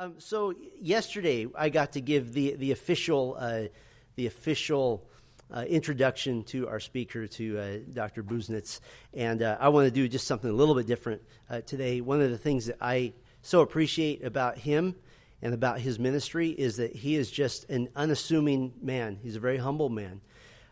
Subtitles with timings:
[0.00, 3.62] Um, so yesterday, I got to give the the official uh,
[4.14, 5.04] the official
[5.52, 8.22] uh, introduction to our speaker, to uh, Dr.
[8.22, 8.78] Busenitz,
[9.12, 12.00] and uh, I want to do just something a little bit different uh, today.
[12.00, 14.94] One of the things that I so appreciate about him
[15.42, 19.18] and about his ministry is that he is just an unassuming man.
[19.20, 20.20] He's a very humble man.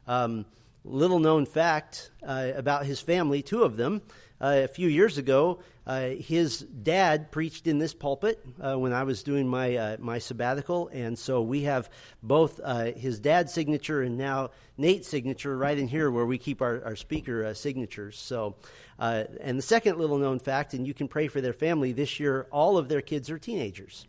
[0.06, 0.46] Um,
[0.86, 4.02] little known fact uh, about his family, two of them.
[4.38, 9.04] Uh, a few years ago, uh, his dad preached in this pulpit uh, when I
[9.04, 11.88] was doing my uh, my sabbatical, and so we have
[12.22, 16.60] both uh, his dad's signature and now Nate's signature right in here where we keep
[16.60, 18.18] our, our speaker signatures.
[18.18, 18.56] So,
[18.98, 22.46] and the second little known fact, and you can pray for their family this year.
[22.50, 24.06] All of their kids are teenagers,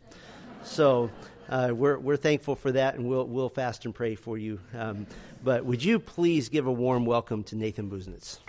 [0.63, 1.09] so.
[1.49, 4.59] we're, we're thankful for that, and we'll, we'll fast and pray for you.
[4.73, 5.07] Um,
[5.43, 8.39] but would you please give a warm welcome to Nathan Busenitz?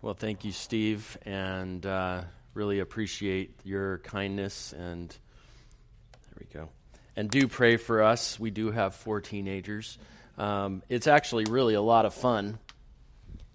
[0.00, 2.22] Well, thank you, Steve, and uh,
[2.54, 4.72] really appreciate your kindness.
[4.72, 6.68] And there we go.
[7.14, 8.38] And do pray for us.
[8.38, 9.98] We do have four teenagers.
[10.36, 12.58] Um, it's actually really a lot of fun,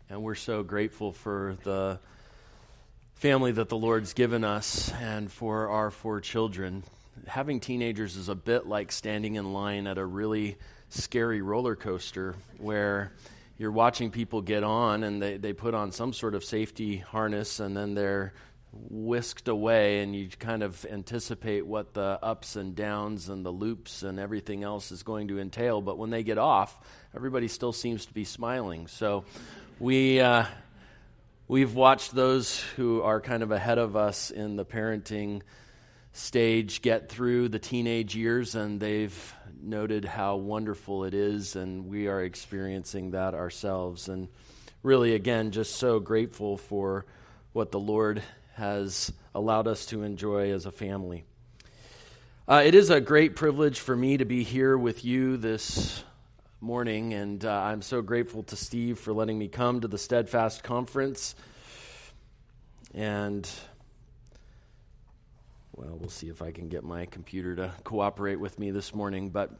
[0.09, 1.99] and we're so grateful for the
[3.17, 6.83] family that the Lord's given us and for our four children.
[7.25, 10.55] Having teenagers is a bit like standing in line at a really
[10.89, 13.11] scary roller coaster where
[13.57, 17.59] you're watching people get on and they, they put on some sort of safety harness
[17.59, 18.33] and then they're
[18.71, 24.03] whisked away and you kind of anticipate what the ups and downs and the loops
[24.03, 26.79] and everything else is going to entail but when they get off
[27.15, 29.25] everybody still seems to be smiling so
[29.79, 30.45] we uh,
[31.47, 35.41] we've watched those who are kind of ahead of us in the parenting
[36.11, 42.07] stage get through the teenage years and they've noted how wonderful it is, and we
[42.07, 44.07] are experiencing that ourselves.
[44.07, 44.27] And
[44.83, 47.05] really, again, just so grateful for
[47.53, 48.21] what the Lord
[48.53, 51.25] has allowed us to enjoy as a family.
[52.47, 56.03] Uh, it is a great privilege for me to be here with you this
[56.59, 60.63] morning, and uh, I'm so grateful to Steve for letting me come to the Steadfast
[60.63, 61.35] Conference.
[62.95, 63.47] And
[65.73, 69.29] well, we'll see if I can get my computer to cooperate with me this morning.
[69.29, 69.51] But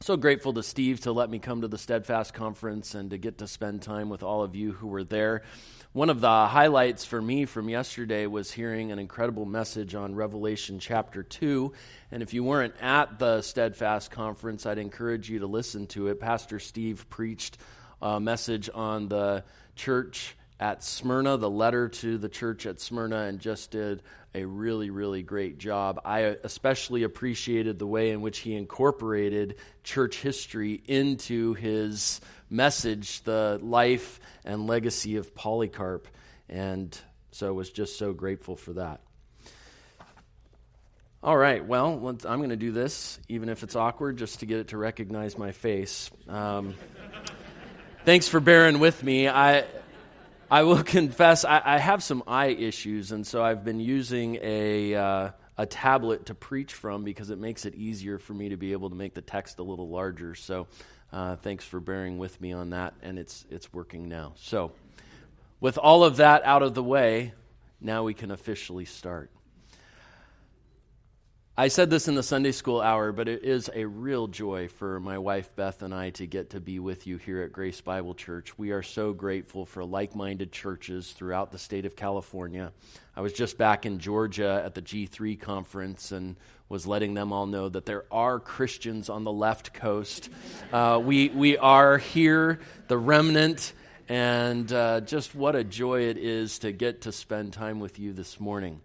[0.00, 3.38] so grateful to Steve to let me come to the Steadfast Conference and to get
[3.38, 5.42] to spend time with all of you who were there.
[5.94, 10.80] One of the highlights for me from yesterday was hearing an incredible message on Revelation
[10.80, 11.72] chapter 2.
[12.12, 16.20] And if you weren't at the Steadfast Conference, I'd encourage you to listen to it.
[16.20, 17.56] Pastor Steve preached
[18.02, 19.44] a message on the
[19.76, 24.02] church at Smyrna, the letter to the church at Smyrna, and just did
[24.34, 26.02] a really, really great job.
[26.04, 32.20] I especially appreciated the way in which he incorporated church history into his
[32.50, 36.08] message, the life and legacy of Polycarp.
[36.48, 36.98] And
[37.30, 39.00] so was just so grateful for that.
[41.20, 44.60] All right, well, I'm going to do this, even if it's awkward, just to get
[44.60, 46.12] it to recognize my face.
[46.28, 46.74] Um,
[48.04, 49.28] thanks for bearing with me.
[49.28, 49.64] I
[50.50, 54.94] I will confess, I, I, have some eye issues, and so I've been using a,
[54.94, 58.72] uh, a tablet to preach from because it makes it easier for me to be
[58.72, 60.34] able to make the text a little larger.
[60.34, 60.66] So
[61.12, 64.32] uh, thanks for bearing with me on that, and it's, it's working now.
[64.36, 64.72] So,
[65.60, 67.32] with all of that out of the way,
[67.80, 69.30] now we can officially start.
[71.60, 75.00] I said this in the Sunday school hour, but it is a real joy for
[75.00, 78.14] my wife Beth and I to get to be with you here at Grace Bible
[78.14, 78.56] Church.
[78.56, 82.70] We are so grateful for like minded churches throughout the state of California.
[83.16, 86.36] I was just back in Georgia at the G3 conference and
[86.68, 90.30] was letting them all know that there are Christians on the left coast.
[90.72, 93.72] Uh, we, we are here, the remnant,
[94.08, 98.12] and uh, just what a joy it is to get to spend time with you
[98.12, 98.80] this morning.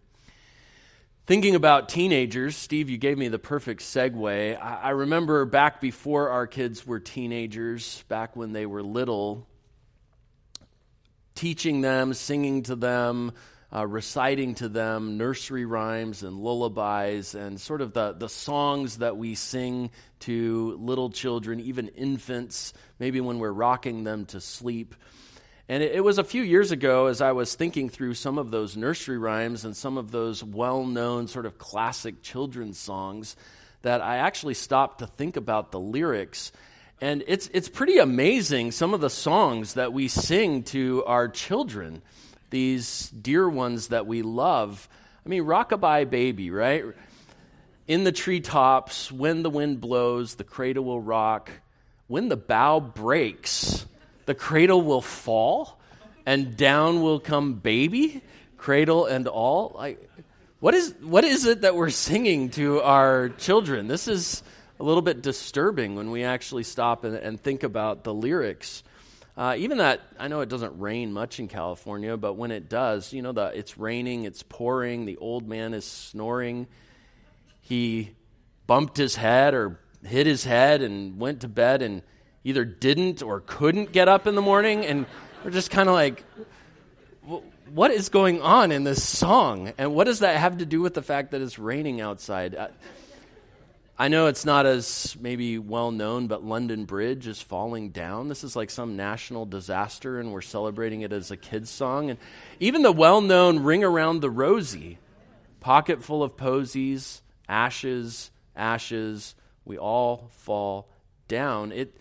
[1.25, 4.61] Thinking about teenagers, Steve, you gave me the perfect segue.
[4.61, 9.47] I, remember back before our kids were teenagers, back when they were little,
[11.33, 13.31] teaching them, singing to them,
[13.73, 19.15] uh, reciting to them nursery rhymes and lullabies and sort of the, the songs that
[19.15, 24.93] we sing to little children, even infants, maybe when we're rocking them to sleep.
[25.69, 28.51] And it, it was a few years ago as I was thinking through some of
[28.51, 33.35] those nursery rhymes and some of those well known sort of classic children's songs
[33.81, 36.51] that I actually stopped to think about the lyrics.
[37.01, 42.01] And it's, it's pretty amazing some of the songs that we sing to our children,
[42.49, 44.87] these dear ones that we love.
[45.25, 46.85] I mean, Rockabye Baby, right?
[47.87, 51.51] In the treetops, when the wind blows, the cradle will rock.
[52.07, 53.85] When the bough breaks,
[54.25, 55.79] the cradle will fall
[56.25, 58.21] and down will come baby,
[58.57, 59.73] cradle and all.
[59.75, 60.09] Like,
[60.59, 63.87] what is, what is it that we're singing to our children?
[63.87, 64.43] This is
[64.79, 68.83] a little bit disturbing when we actually stop and, and think about the lyrics.
[69.35, 73.11] Uh, even that, I know it doesn't rain much in California, but when it does,
[73.11, 76.67] you know, the, it's raining, it's pouring, the old man is snoring.
[77.61, 78.11] He
[78.67, 82.03] bumped his head or hit his head and went to bed and
[82.43, 84.85] either didn't or couldn't get up in the morning.
[84.85, 85.05] And
[85.43, 86.23] we're just kind of like,
[87.73, 89.73] what is going on in this song?
[89.77, 92.55] And what does that have to do with the fact that it's raining outside?
[92.55, 92.67] Uh,
[93.97, 98.27] I know it's not as maybe well known, but London Bridge is falling down.
[98.27, 102.09] This is like some national disaster, and we're celebrating it as a kid's song.
[102.09, 102.19] And
[102.59, 104.97] even the well known Ring Around the Rosie,
[105.59, 110.89] Pocket Full of Posies, Ashes, Ashes, We All Fall
[111.27, 111.71] Down.
[111.71, 111.95] It,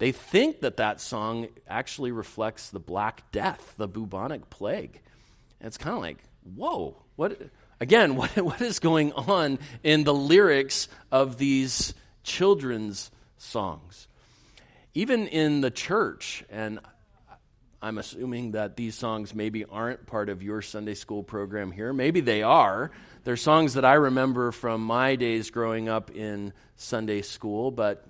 [0.00, 4.98] they think that that song actually reflects the Black Death, the bubonic plague.
[5.60, 6.16] And it's kind of like,
[6.56, 7.38] whoa, what?
[7.80, 11.92] Again, what, what is going on in the lyrics of these
[12.22, 14.08] children's songs?
[14.94, 16.80] Even in the church, and
[17.82, 21.92] I'm assuming that these songs maybe aren't part of your Sunday school program here.
[21.92, 22.90] Maybe they are.
[23.24, 28.06] They're songs that I remember from my days growing up in Sunday school, but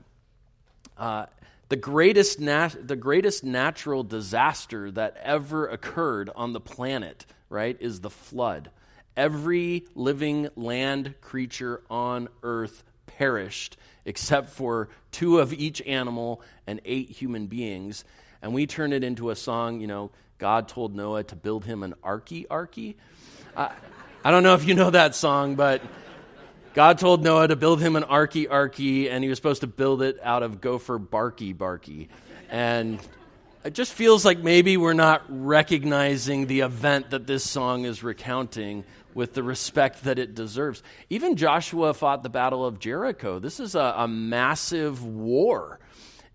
[0.96, 1.26] uh,
[1.70, 8.00] the greatest, nat- the greatest natural disaster that ever occurred on the planet, right, is
[8.00, 8.70] the flood
[9.16, 17.10] every living land creature on earth perished except for two of each animal and eight
[17.10, 18.04] human beings.
[18.40, 21.82] And we turn it into a song, you know, God told Noah to build him
[21.82, 22.94] an arky arky.
[23.54, 23.72] I,
[24.24, 25.82] I don't know if you know that song, but
[26.72, 30.02] God told Noah to build him an arky arky, and he was supposed to build
[30.02, 32.08] it out of gopher barky barky.
[32.48, 33.00] And
[33.64, 38.84] it just feels like maybe we're not recognizing the event that this song is recounting
[39.14, 40.82] with the respect that it deserves.
[41.08, 43.40] Even Joshua fought the Battle of Jericho.
[43.40, 45.80] This is a, a massive war.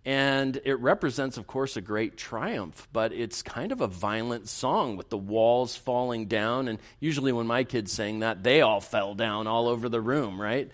[0.06, 4.98] And it represents, of course, a great triumph, but it's kind of a violent song
[4.98, 6.68] with the walls falling down.
[6.68, 10.40] And usually, when my kids sang that, they all fell down all over the room,
[10.40, 10.72] right?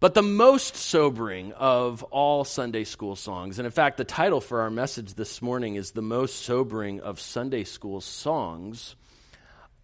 [0.00, 4.62] But the most sobering of all Sunday school songs, and in fact, the title for
[4.62, 8.96] our message this morning is The Most Sobering of Sunday School Songs,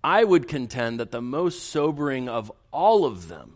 [0.02, 3.55] I would contend that the most sobering of all of them,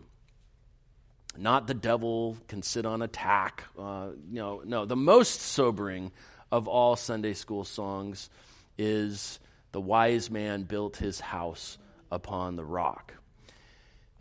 [1.37, 6.11] not the devil can sit on a tack, uh, you know, no, the most sobering
[6.51, 8.29] of all Sunday school songs
[8.77, 9.39] is
[9.71, 11.77] The Wise Man Built His House
[12.11, 13.13] Upon the Rock.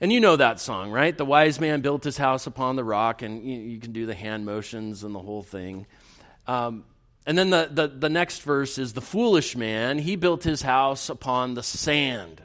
[0.01, 1.17] And you know that song, right?
[1.17, 4.15] The wise man built his house upon the rock, and you, you can do the
[4.15, 5.87] hand motions and the whole thing.
[6.47, 6.85] Um,
[7.27, 11.11] and then the, the, the next verse is the foolish man, he built his house
[11.11, 12.41] upon the sand,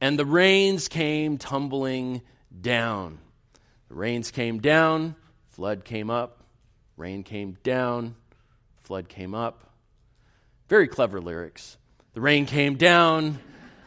[0.00, 2.22] and the rains came tumbling
[2.58, 3.18] down.
[3.88, 5.14] The rains came down,
[5.50, 6.42] flood came up,
[6.96, 8.14] rain came down,
[8.82, 9.70] flood came up.
[10.68, 11.76] Very clever lyrics.
[12.14, 13.38] The rain came down,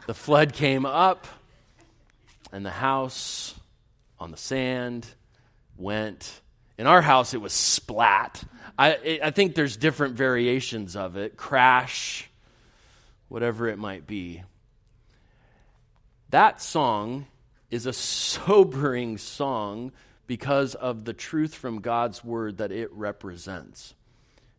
[0.05, 1.27] the flood came up,
[2.51, 3.53] and the house
[4.19, 5.07] on the sand
[5.77, 6.41] went
[6.77, 8.43] in our house, it was splat.
[8.77, 12.29] I, I think there's different variations of it crash,
[13.29, 14.43] whatever it might be.
[16.29, 17.25] That song
[17.69, 19.91] is a sobering song
[20.25, 23.93] because of the truth from God's word that it represents.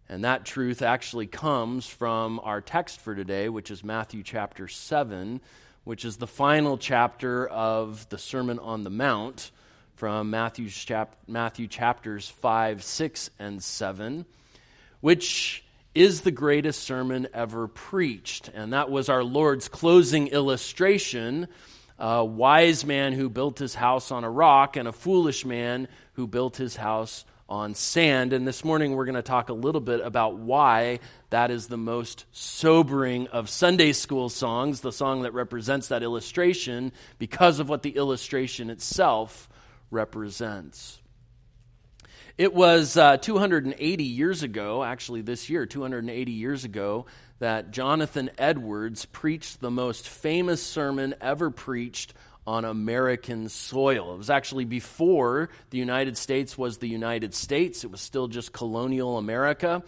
[0.09, 5.41] And that truth actually comes from our text for today, which is Matthew chapter 7,
[5.85, 9.51] which is the final chapter of the Sermon on the Mount
[9.97, 14.25] from Matthew's chap- Matthew chapters 5, 6, and 7,
[15.01, 18.49] which is the greatest sermon ever preached.
[18.55, 21.49] And that was our Lord's closing illustration
[21.99, 26.27] a wise man who built his house on a rock, and a foolish man who
[26.27, 28.33] built his house on sand.
[28.33, 31.01] And this morning we're going to talk a little bit about why
[31.31, 36.93] that is the most sobering of Sunday school songs, the song that represents that illustration,
[37.19, 39.49] because of what the illustration itself
[39.91, 41.01] represents.
[42.37, 47.07] It was uh, 280 years ago, actually this year, 280 years ago,
[47.39, 52.15] that Jonathan Edwards preached the most famous sermon ever preached
[52.47, 54.15] on American soil.
[54.15, 58.53] It was actually before the United States was the United States, it was still just
[58.53, 59.83] colonial America.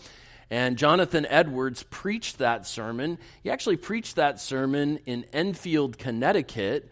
[0.50, 3.18] And Jonathan Edwards preached that sermon.
[3.42, 6.90] He actually preached that sermon in Enfield, Connecticut,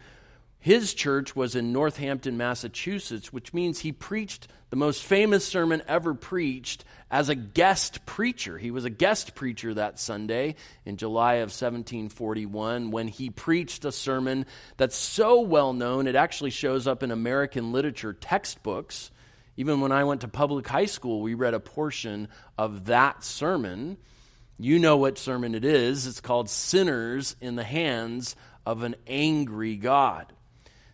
[0.68, 6.12] his church was in Northampton, Massachusetts, which means he preached the most famous sermon ever
[6.12, 8.58] preached as a guest preacher.
[8.58, 13.92] He was a guest preacher that Sunday in July of 1741 when he preached a
[13.92, 14.44] sermon
[14.76, 19.10] that's so well known it actually shows up in American literature textbooks.
[19.56, 23.96] Even when I went to public high school, we read a portion of that sermon.
[24.58, 26.06] You know what sermon it is.
[26.06, 30.34] It's called Sinners in the Hands of an Angry God.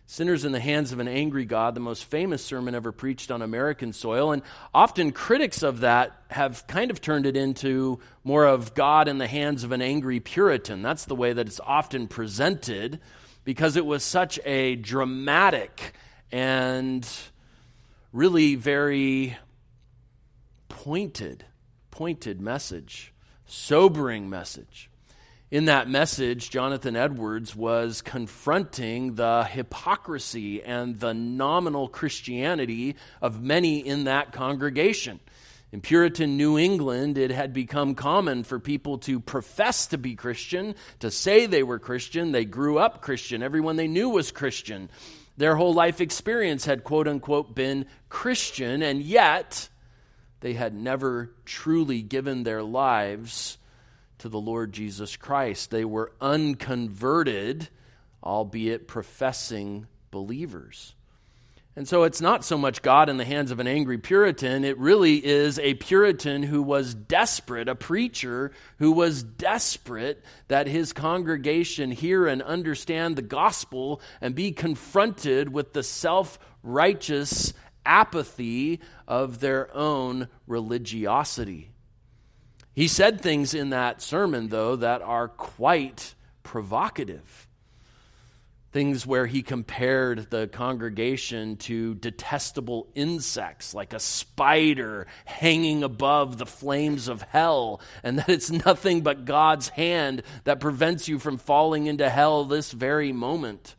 [0.07, 3.41] Sinners in the Hands of an Angry God, the most famous sermon ever preached on
[3.41, 4.31] American soil.
[4.31, 9.17] And often critics of that have kind of turned it into more of God in
[9.17, 10.83] the hands of an angry Puritan.
[10.83, 12.99] That's the way that it's often presented
[13.43, 15.93] because it was such a dramatic
[16.31, 17.07] and
[18.13, 19.35] really very
[20.69, 21.45] pointed,
[21.89, 23.11] pointed message,
[23.47, 24.89] sobering message
[25.55, 33.79] in that message, Jonathan Edwards was confronting the hypocrisy and the nominal Christianity of many
[33.79, 35.21] in that congregation.
[35.71, 40.75] In Puritan New England, it had become common for people to profess to be Christian,
[40.99, 42.33] to say they were Christian.
[42.33, 43.41] They grew up Christian.
[43.41, 44.89] Everyone they knew was Christian.
[45.37, 49.69] Their whole life experience had, quote unquote, been Christian, and yet
[50.41, 53.57] they had never truly given their lives
[54.25, 55.69] to the Lord Jesus Christ.
[55.69, 57.69] They were unconverted,
[58.23, 60.95] albeit professing believers.
[61.75, 64.63] And so it's not so much God in the hands of an angry Puritan.
[64.63, 70.91] It really is a Puritan who was desperate, a preacher who was desperate that his
[70.91, 77.53] congregation hear and understand the gospel and be confronted with the self righteous
[77.85, 81.74] apathy of their own religiosity.
[82.75, 86.13] He said things in that sermon, though, that are quite
[86.43, 87.47] provocative.
[88.73, 96.45] Things where he compared the congregation to detestable insects, like a spider hanging above the
[96.45, 101.87] flames of hell, and that it's nothing but God's hand that prevents you from falling
[101.87, 103.75] into hell this very moment.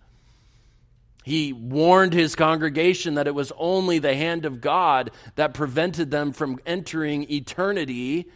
[1.23, 6.33] He warned his congregation that it was only the hand of God that prevented them
[6.33, 8.31] from entering eternity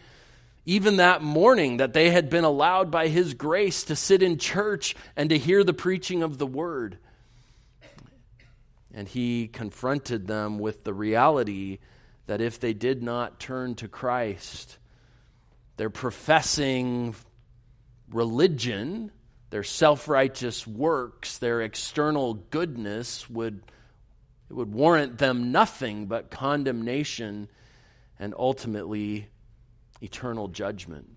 [0.65, 4.95] even that morning that they had been allowed by His grace to sit in church
[5.15, 6.97] and to hear the preaching of the Word.
[8.93, 11.79] And He confronted them with the reality
[12.27, 14.77] that if they did not turn to Christ,
[15.77, 17.15] their professing
[18.11, 19.11] religion,
[19.49, 23.63] their self righteous works, their external goodness would,
[24.49, 27.49] it would warrant them nothing but condemnation
[28.19, 29.27] and ultimately
[30.01, 31.07] eternal judgment.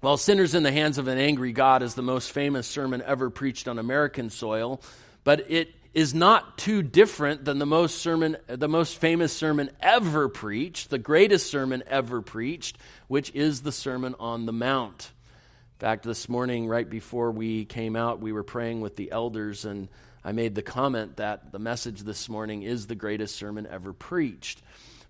[0.00, 3.30] While Sinners in the Hands of an Angry God is the most famous sermon ever
[3.30, 4.80] preached on American soil,
[5.24, 10.28] but it is not too different than the most sermon the most famous sermon ever
[10.28, 15.10] preached, the greatest sermon ever preached, which is the Sermon on the Mount.
[15.76, 19.64] In fact, this morning right before we came out, we were praying with the elders
[19.64, 19.88] and
[20.24, 24.60] I made the comment that the message this morning is the greatest sermon ever preached.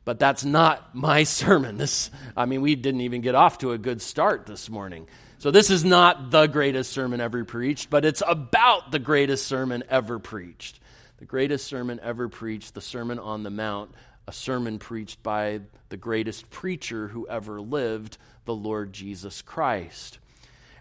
[0.09, 1.77] But that's not my sermon.
[1.77, 5.07] This, I mean, we didn't even get off to a good start this morning.
[5.37, 9.85] So this is not the greatest sermon ever preached, but it's about the greatest sermon
[9.91, 10.81] ever preached.
[11.19, 13.91] The greatest sermon ever preached, the Sermon on the Mount,
[14.27, 15.61] a sermon preached by
[15.91, 20.21] the greatest preacher who ever lived, the Lord Jesus Christ.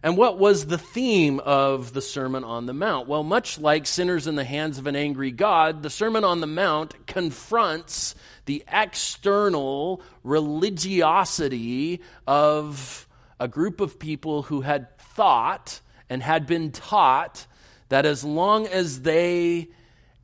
[0.08, 3.10] And what was the theme of the Sermon on the Mount?
[3.10, 6.48] Well, much like sinners in the hands of an angry God, the Sermon on the
[6.48, 13.06] Mount confronts the external religiosity of
[13.38, 17.46] a group of people who had thought and had been taught
[17.90, 19.68] that as long as they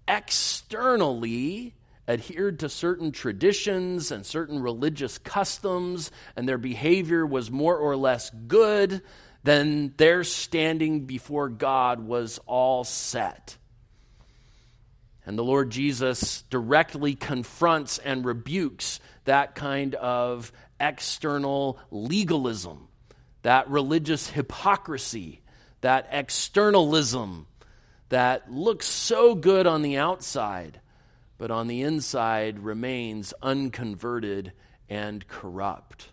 [0.08, 1.74] externally
[2.08, 8.30] adhered to certain traditions and certain religious customs and their behavior was more or less
[8.48, 9.02] good,
[9.44, 13.58] then their standing before God was all set.
[15.26, 22.88] And the Lord Jesus directly confronts and rebukes that kind of external legalism,
[23.42, 25.42] that religious hypocrisy,
[25.82, 27.48] that externalism
[28.10, 30.80] that looks so good on the outside,
[31.38, 34.54] but on the inside remains unconverted
[34.90, 36.10] and corrupt.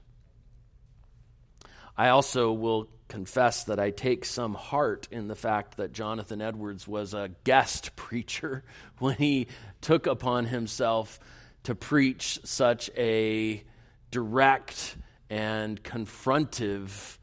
[2.00, 6.88] I also will confess that I take some heart in the fact that Jonathan Edwards
[6.88, 8.64] was a guest preacher
[9.00, 9.49] when he
[9.83, 11.21] took upon himself
[11.64, 13.62] to preach such a
[14.11, 14.97] direct
[15.28, 17.19] and confrontive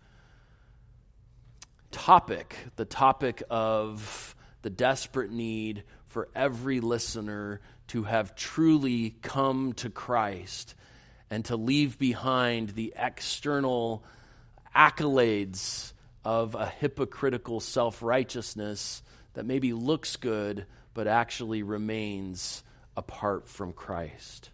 [1.90, 9.90] topic the topic of the desperate need for every listener to have truly come to
[9.90, 10.76] Christ
[11.32, 14.06] and to leave behind the external
[14.76, 15.94] accolades
[16.24, 19.02] of a hypocritical self righteousness
[19.34, 22.64] that maybe looks good but actually remains
[22.96, 24.50] apart from Christ.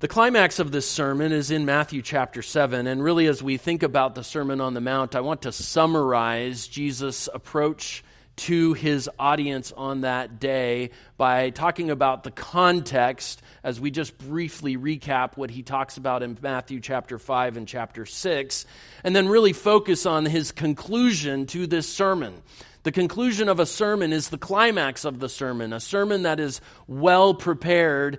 [0.00, 2.88] The climax of this sermon is in Matthew chapter 7.
[2.88, 6.66] And really, as we think about the Sermon on the Mount, I want to summarize
[6.66, 8.02] Jesus' approach
[8.36, 14.76] to his audience on that day by talking about the context as we just briefly
[14.76, 18.66] recap what he talks about in Matthew chapter 5 and chapter 6,
[19.04, 22.42] and then really focus on his conclusion to this sermon.
[22.84, 26.60] The conclusion of a sermon is the climax of the sermon, a sermon that is
[26.88, 28.18] well prepared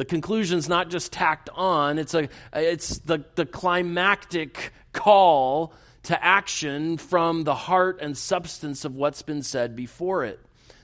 [0.00, 6.96] the conclusion's not just tacked on, it's, a, it's the, the climactic call to action
[6.96, 10.40] from the heart and substance of what's been said before it.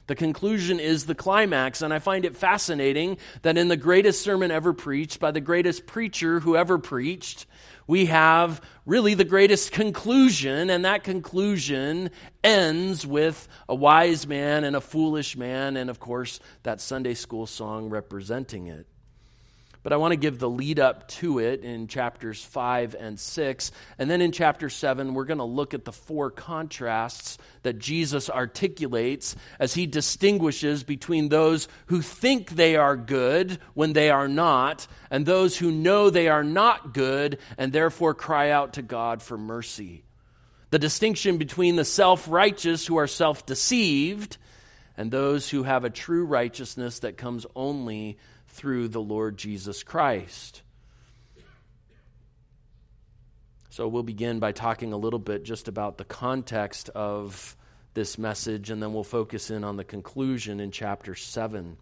[0.06, 4.52] The conclusion is the climax, and I find it fascinating that in the greatest sermon
[4.52, 7.46] ever preached by the greatest preacher who ever preached,
[7.88, 12.10] we have really the greatest conclusion, and that conclusion
[12.44, 17.46] ends with a wise man and a foolish man, and of course, that Sunday school
[17.46, 18.86] song representing it.
[19.86, 23.70] But I want to give the lead up to it in chapters 5 and 6.
[24.00, 28.28] And then in chapter 7, we're going to look at the four contrasts that Jesus
[28.28, 34.88] articulates as he distinguishes between those who think they are good when they are not,
[35.08, 39.38] and those who know they are not good and therefore cry out to God for
[39.38, 40.02] mercy.
[40.70, 44.36] The distinction between the self righteous who are self deceived
[44.96, 48.18] and those who have a true righteousness that comes only
[48.56, 50.62] through the Lord Jesus Christ.
[53.68, 57.54] So we'll begin by talking a little bit just about the context of
[57.92, 61.76] this message, and then we'll focus in on the conclusion in chapter 7.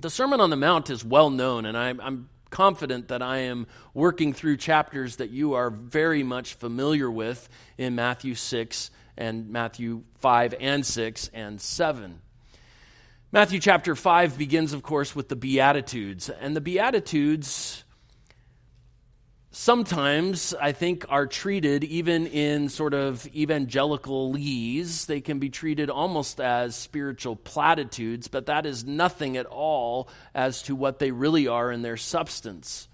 [0.00, 3.68] The Sermon on the Mount is well known, and I'm, I'm confident that I am
[3.94, 10.02] working through chapters that you are very much familiar with in Matthew 6 and Matthew
[10.18, 12.20] 5 and 6 and 7.
[13.32, 16.30] Matthew chapter 5 begins, of course, with the Beatitudes.
[16.30, 17.82] And the Beatitudes
[19.50, 25.90] sometimes, I think, are treated, even in sort of evangelical lees, they can be treated
[25.90, 31.48] almost as spiritual platitudes, but that is nothing at all as to what they really
[31.48, 32.86] are in their substance.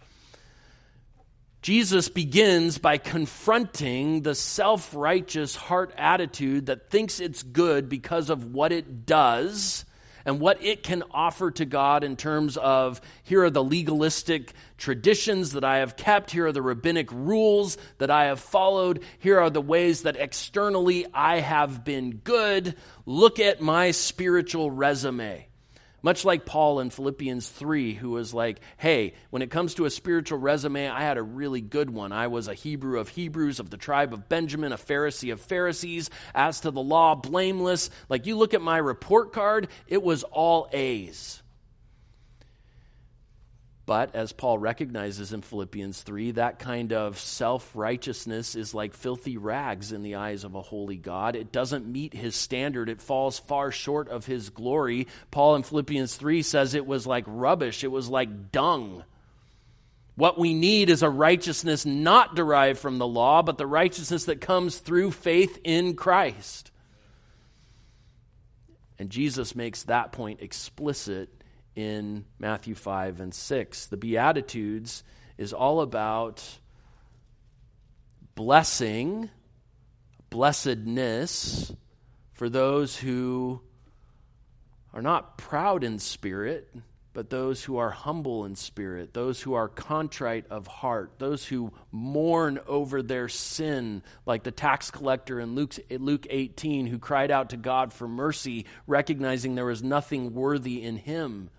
[1.61, 8.55] Jesus begins by confronting the self righteous heart attitude that thinks it's good because of
[8.55, 9.85] what it does
[10.25, 15.53] and what it can offer to God in terms of here are the legalistic traditions
[15.53, 19.51] that I have kept, here are the rabbinic rules that I have followed, here are
[19.51, 22.77] the ways that externally I have been good.
[23.07, 25.47] Look at my spiritual resume.
[26.03, 29.91] Much like Paul in Philippians 3, who was like, hey, when it comes to a
[29.91, 32.13] spiritual resume, I had a really good one.
[32.13, 36.11] I was a Hebrew of Hebrews, of the tribe of Benjamin, a Pharisee of Pharisees.
[36.35, 37.91] As to the law, blameless.
[38.09, 41.42] Like you look at my report card, it was all A's.
[43.85, 49.37] But as Paul recognizes in Philippians 3, that kind of self righteousness is like filthy
[49.37, 51.35] rags in the eyes of a holy God.
[51.35, 55.09] It doesn't meet his standard, it falls far short of his glory.
[55.33, 59.03] Paul in Philippians 3 says it was like rubbish, it was like dung.
[60.15, 64.41] What we need is a righteousness not derived from the law, but the righteousness that
[64.41, 66.71] comes through faith in Christ.
[68.99, 71.42] And Jesus makes that point explicit
[71.75, 73.87] in Matthew 5 and 6.
[73.87, 75.03] The Beatitudes
[75.39, 76.59] is all about
[78.35, 79.31] blessing,
[80.31, 81.73] blessedness
[82.33, 83.61] for those who
[84.93, 86.75] are not proud in spirit,
[87.15, 91.73] but those who are humble in spirit, those who are contrite of heart, those who
[91.91, 97.51] mourn over their sin, like the tax collector in Luke, Luke 18, who cried out
[97.51, 101.51] to God for mercy, recognizing there was nothing worthy in him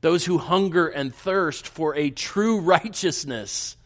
[0.00, 3.76] those who hunger and thirst for a true righteousness.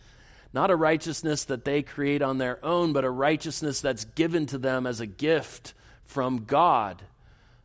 [0.53, 4.59] Not a righteousness that they create on their own, but a righteousness that's given to
[4.59, 5.75] them as a gift
[6.05, 7.03] from God.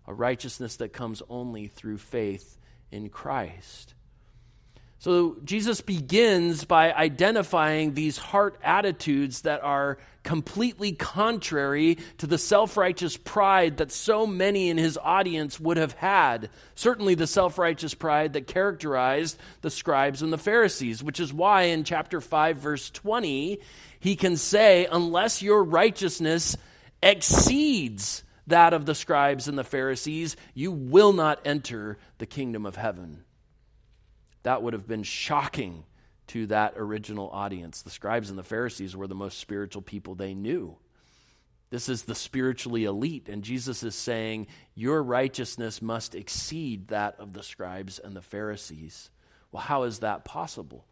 [0.07, 2.57] A righteousness that comes only through faith
[2.91, 3.93] in Christ.
[4.99, 12.75] So Jesus begins by identifying these heart attitudes that are completely contrary to the self
[12.75, 16.49] righteous pride that so many in his audience would have had.
[16.75, 21.63] Certainly, the self righteous pride that characterized the scribes and the Pharisees, which is why
[21.63, 23.61] in chapter 5, verse 20,
[24.01, 26.57] he can say, Unless your righteousness
[27.01, 32.75] exceeds that of the scribes and the Pharisees, you will not enter the kingdom of
[32.75, 33.23] heaven.
[34.43, 35.83] That would have been shocking
[36.27, 37.81] to that original audience.
[37.81, 40.77] The scribes and the Pharisees were the most spiritual people they knew.
[41.71, 47.33] This is the spiritually elite, and Jesus is saying, Your righteousness must exceed that of
[47.33, 49.11] the scribes and the Pharisees.
[49.51, 50.85] Well, how is that possible?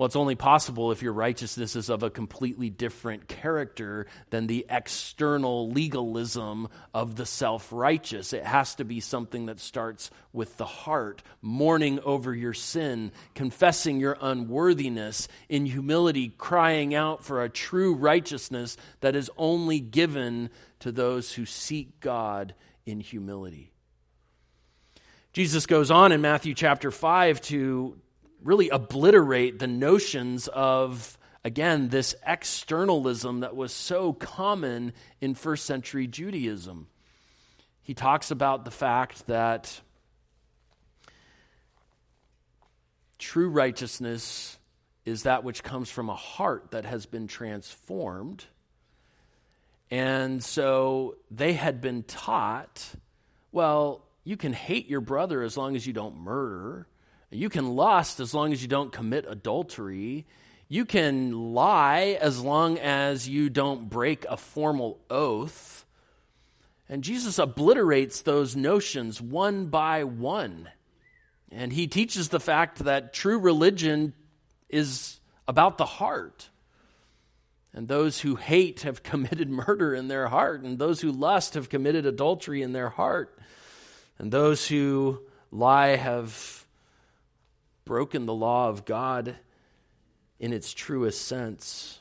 [0.00, 4.64] Well, it's only possible if your righteousness is of a completely different character than the
[4.70, 8.32] external legalism of the self righteous.
[8.32, 14.00] It has to be something that starts with the heart, mourning over your sin, confessing
[14.00, 20.92] your unworthiness, in humility, crying out for a true righteousness that is only given to
[20.92, 22.54] those who seek God
[22.86, 23.70] in humility.
[25.34, 28.00] Jesus goes on in Matthew chapter 5 to
[28.42, 36.06] really obliterate the notions of, again, this externalism that was so common in first century
[36.06, 36.86] Judaism.
[37.82, 39.80] He talks about the fact that
[43.18, 44.58] true righteousness
[45.04, 48.44] is that which comes from a heart that has been transformed.
[49.90, 52.94] And so they had been taught
[53.52, 56.86] well, you can hate your brother as long as you don't murder.
[57.30, 60.26] You can lust as long as you don't commit adultery.
[60.68, 65.84] You can lie as long as you don't break a formal oath.
[66.88, 70.68] And Jesus obliterates those notions one by one.
[71.52, 74.12] And he teaches the fact that true religion
[74.68, 76.48] is about the heart.
[77.72, 81.68] And those who hate have committed murder in their heart, and those who lust have
[81.68, 83.38] committed adultery in their heart,
[84.18, 85.20] and those who
[85.52, 86.59] lie have
[87.90, 89.34] broken the law of God
[90.38, 91.98] in its truest sense.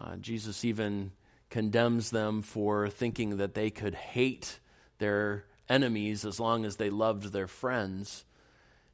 [0.00, 1.12] Uh, Jesus even
[1.48, 4.58] condemns them for thinking that they could hate
[4.98, 8.24] their enemies as long as they loved their friends.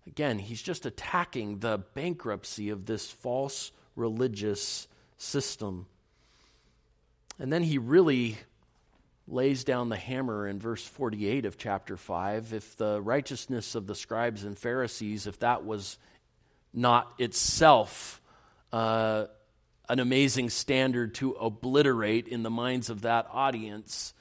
[0.07, 5.87] Again, he's just attacking the bankruptcy of this false religious system.
[7.39, 8.37] And then he really
[9.29, 13.95] lays down the hammer in verse 48 of chapter 5 if the righteousness of the
[13.95, 15.99] scribes and pharisees if that was
[16.75, 18.21] not itself
[18.73, 19.27] uh,
[19.89, 24.13] an amazing standard to obliterate in the minds of that audience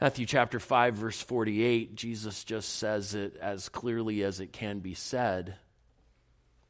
[0.00, 4.94] matthew chapter 5 verse 48 jesus just says it as clearly as it can be
[4.94, 5.54] said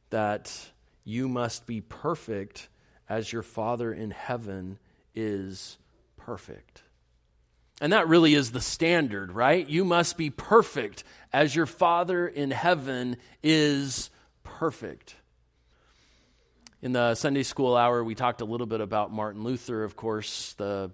[0.09, 0.71] that
[1.03, 2.69] you must be perfect
[3.09, 4.79] as your father in heaven
[5.13, 5.77] is
[6.15, 6.83] perfect
[7.81, 9.67] and that really is the standard, right?
[9.67, 14.09] You must be perfect as your Father in heaven is
[14.43, 15.15] perfect.
[16.81, 20.53] In the Sunday school hour, we talked a little bit about Martin Luther, of course,
[20.53, 20.91] the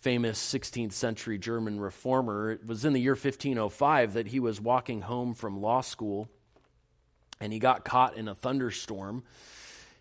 [0.00, 2.52] famous 16th century German reformer.
[2.52, 6.28] It was in the year 1505 that he was walking home from law school
[7.40, 9.24] and he got caught in a thunderstorm.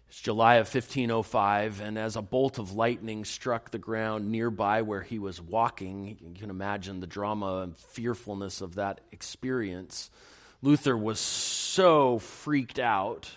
[0.09, 5.01] It's July of 1505, and as a bolt of lightning struck the ground nearby where
[5.01, 10.09] he was walking, you can imagine the drama and fearfulness of that experience.
[10.63, 13.29] Luther was so freaked out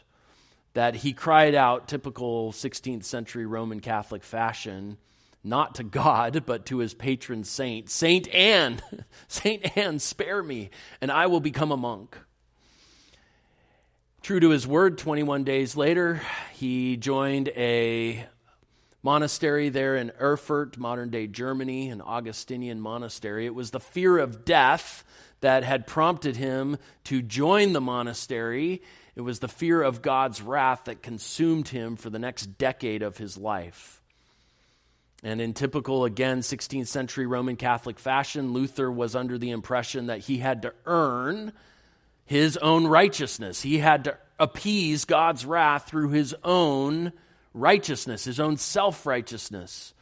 [0.73, 4.97] that he cried out, typical 16th century Roman Catholic fashion,
[5.45, 8.81] not to God, but to his patron saint, Saint Anne,
[9.29, 10.71] Saint Anne, spare me,
[11.03, 12.17] and I will become a monk.
[14.23, 18.25] True to his word, 21 days later, he joined a
[19.03, 23.47] monastery there in Erfurt, modern day Germany, an Augustinian monastery.
[23.47, 25.03] It was the fear of death
[25.41, 28.83] that had prompted him to join the monastery.
[29.17, 33.17] It was the fear of God's wrath that consumed him for the next decade of
[33.17, 34.01] his life.
[35.25, 40.21] And in typical, again, 16th century Roman Catholic fashion, Luther was under the impression that
[40.21, 41.53] he had to earn
[42.25, 43.63] his own righteousness.
[43.63, 47.13] He had to appease God's wrath through his own
[47.55, 49.95] righteousness, his own self righteousness.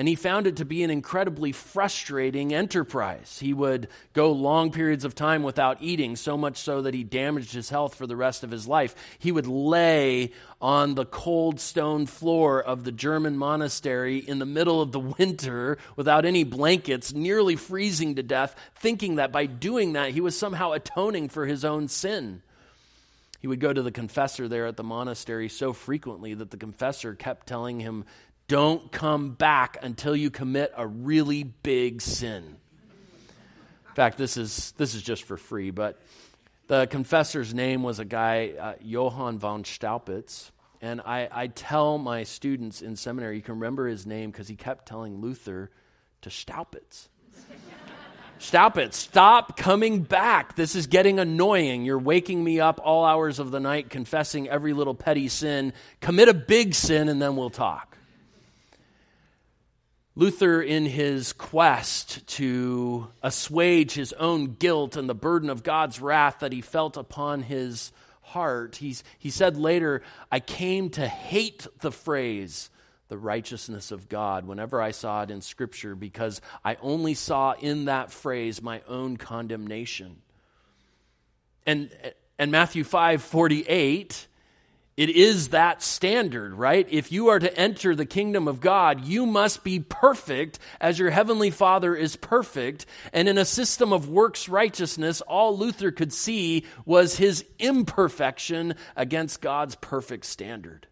[0.00, 3.38] And he found it to be an incredibly frustrating enterprise.
[3.38, 7.52] He would go long periods of time without eating, so much so that he damaged
[7.52, 8.94] his health for the rest of his life.
[9.18, 14.80] He would lay on the cold stone floor of the German monastery in the middle
[14.80, 20.12] of the winter without any blankets, nearly freezing to death, thinking that by doing that
[20.12, 22.40] he was somehow atoning for his own sin.
[23.40, 27.14] He would go to the confessor there at the monastery so frequently that the confessor
[27.14, 28.04] kept telling him
[28.50, 32.42] don't come back until you commit a really big sin.
[32.42, 36.00] In fact, this is, this is just for free, but
[36.66, 42.24] the confessor's name was a guy, uh, Johann von Staupitz, And I, I tell my
[42.24, 45.70] students in seminary, you can remember his name because he kept telling Luther
[46.22, 47.06] to Staupitz.
[48.40, 50.56] Staupitz, stop coming back.
[50.56, 51.84] This is getting annoying.
[51.84, 55.72] You're waking me up all hours of the night, confessing every little petty sin.
[56.00, 57.90] Commit a big sin, and then we'll talk.
[60.20, 66.40] Luther, in his quest to assuage his own guilt and the burden of God's wrath
[66.40, 71.90] that he felt upon his heart, he's, he said later, I came to hate the
[71.90, 72.68] phrase
[73.08, 77.86] the righteousness of God whenever I saw it in Scripture because I only saw in
[77.86, 80.20] that phrase my own condemnation.
[81.64, 81.90] And,
[82.38, 84.28] and Matthew 5 48,
[85.00, 86.86] it is that standard, right?
[86.90, 91.08] If you are to enter the kingdom of God, you must be perfect as your
[91.08, 92.84] heavenly Father is perfect.
[93.10, 99.40] And in a system of works righteousness, all Luther could see was his imperfection against
[99.40, 100.86] God's perfect standard.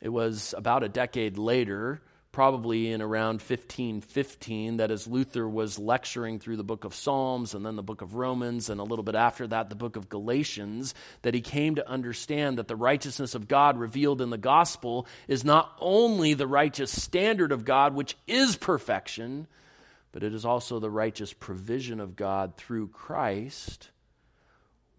[0.00, 2.00] It was about a decade later,
[2.32, 7.64] probably in around 1515, that as Luther was lecturing through the book of Psalms and
[7.64, 10.94] then the book of Romans, and a little bit after that, the book of Galatians,
[11.22, 15.44] that he came to understand that the righteousness of God revealed in the gospel is
[15.44, 19.46] not only the righteous standard of God, which is perfection,
[20.10, 23.90] but it is also the righteous provision of God through Christ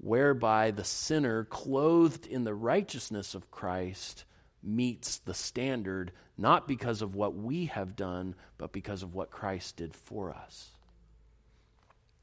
[0.03, 4.25] whereby the sinner, clothed in the righteousness of Christ,
[4.63, 9.77] meets the standard, not because of what we have done, but because of what Christ
[9.77, 10.69] did for us.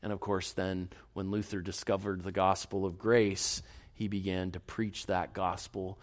[0.02, 5.06] And of course, then, when Luther discovered the gospel of grace, he began to preach
[5.06, 5.98] that gospel.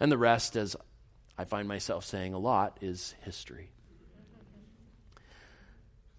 [0.00, 0.74] And the rest, as
[1.36, 3.70] I find myself saying a lot, is history.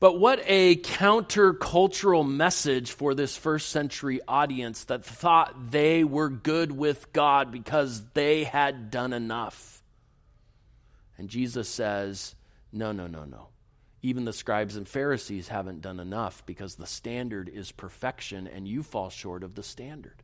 [0.04, 6.74] But what a countercultural message for this first century audience that thought they were good
[6.74, 9.82] with God because they had done enough.
[11.18, 12.36] And Jesus says,
[12.74, 13.48] No, no, no, no.
[14.02, 18.84] Even the scribes and Pharisees haven't done enough because the standard is perfection and you
[18.84, 20.22] fall short of the standard.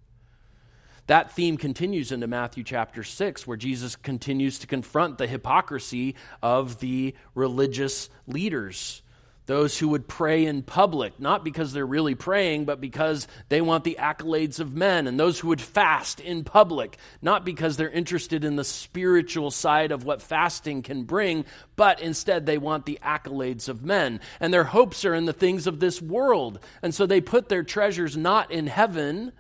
[1.08, 6.82] That theme continues into Matthew chapter 6, where Jesus continues to confront the hypocrisy of
[6.82, 9.04] the religious leaders
[9.50, 13.84] those who would pray in public, not because they're really praying, but because they want
[13.84, 18.44] the accolades of men, and those who would fast in public, not because they're interested
[18.44, 23.68] in the spiritual side of what fasting can bring, but instead they want the accolades
[23.68, 24.20] of men.
[24.40, 26.60] And their hopes are in the things of this world.
[26.84, 29.32] And so they put their treasures not in heaven,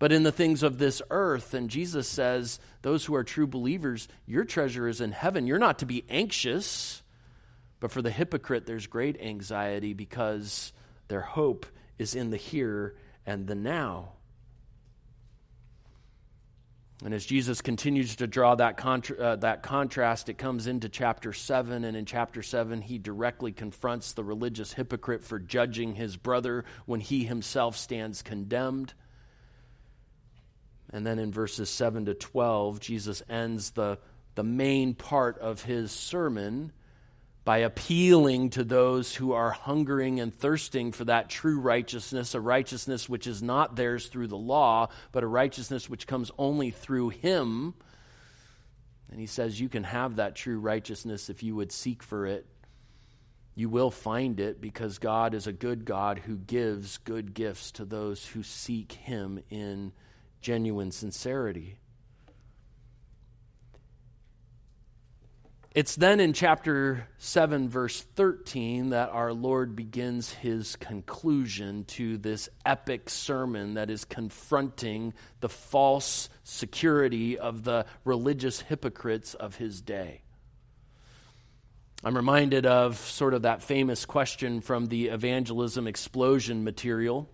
[0.00, 1.54] but in the things of this earth.
[1.54, 5.46] And Jesus says, Those who are true believers, your treasure is in heaven.
[5.46, 7.04] You're not to be anxious
[7.80, 10.72] but for the hypocrite, there's great anxiety because
[11.08, 11.66] their hope
[11.98, 14.12] is in the here and the now.
[17.04, 21.32] And as Jesus continues to draw that, contra- uh, that contrast, it comes into chapter
[21.32, 21.84] 7.
[21.84, 26.98] And in chapter 7, he directly confronts the religious hypocrite for judging his brother when
[26.98, 28.94] he himself stands condemned.
[30.90, 33.98] And then in verses 7 to 12, Jesus ends the,
[34.34, 36.72] the main part of his sermon
[37.48, 43.08] by appealing to those who are hungering and thirsting for that true righteousness, a righteousness
[43.08, 47.72] which is not theirs through the law, but a righteousness which comes only through Him.
[49.10, 52.44] And He says, You can have that true righteousness if you would seek for it.
[53.54, 57.86] You will find it because God is a good God who gives good gifts to
[57.86, 59.92] those who seek Him in
[60.42, 61.78] genuine sincerity.
[65.74, 72.48] It's then in chapter 7, verse 13, that our Lord begins his conclusion to this
[72.64, 80.22] epic sermon that is confronting the false security of the religious hypocrites of his day.
[82.02, 87.28] I'm reminded of sort of that famous question from the evangelism explosion material.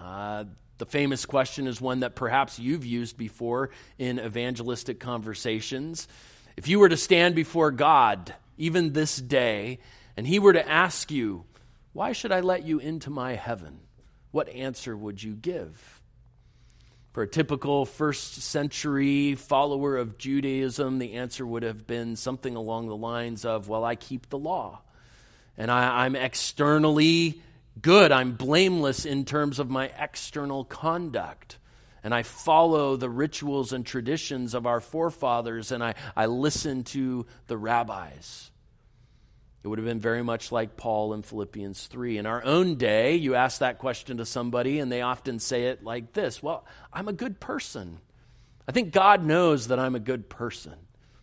[0.00, 0.44] Uh,
[0.78, 6.08] the famous question is one that perhaps you've used before in evangelistic conversations.
[6.56, 9.78] If you were to stand before God, even this day,
[10.16, 11.44] and He were to ask you,
[11.92, 13.80] Why should I let you into my heaven?
[14.30, 16.00] What answer would you give?
[17.12, 22.88] For a typical first century follower of Judaism, the answer would have been something along
[22.88, 24.80] the lines of, Well, I keep the law,
[25.58, 27.42] and I, am externally
[27.80, 28.12] good.
[28.12, 31.58] I'm blameless in terms of my external conduct
[32.06, 37.26] and I follow the rituals and traditions of our forefathers, and I, I listen to
[37.48, 38.52] the rabbis.
[39.64, 42.18] It would have been very much like Paul in Philippians 3.
[42.18, 45.82] In our own day, you ask that question to somebody, and they often say it
[45.82, 47.98] like this Well, I'm a good person.
[48.68, 50.76] I think God knows that I'm a good person.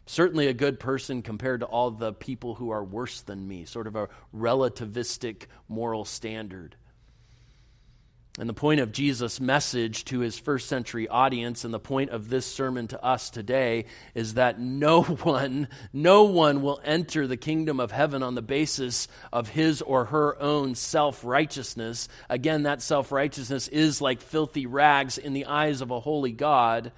[0.06, 3.88] Certainly a good person compared to all the people who are worse than me, sort
[3.88, 6.76] of a relativistic moral standard.
[8.39, 12.30] And the point of Jesus' message to his first century audience and the point of
[12.30, 17.80] this sermon to us today is that no one, no one will enter the kingdom
[17.80, 22.10] of heaven on the basis of his or her own self righteousness.
[22.28, 26.91] Again, that self righteousness is like filthy rags in the eyes of a holy God.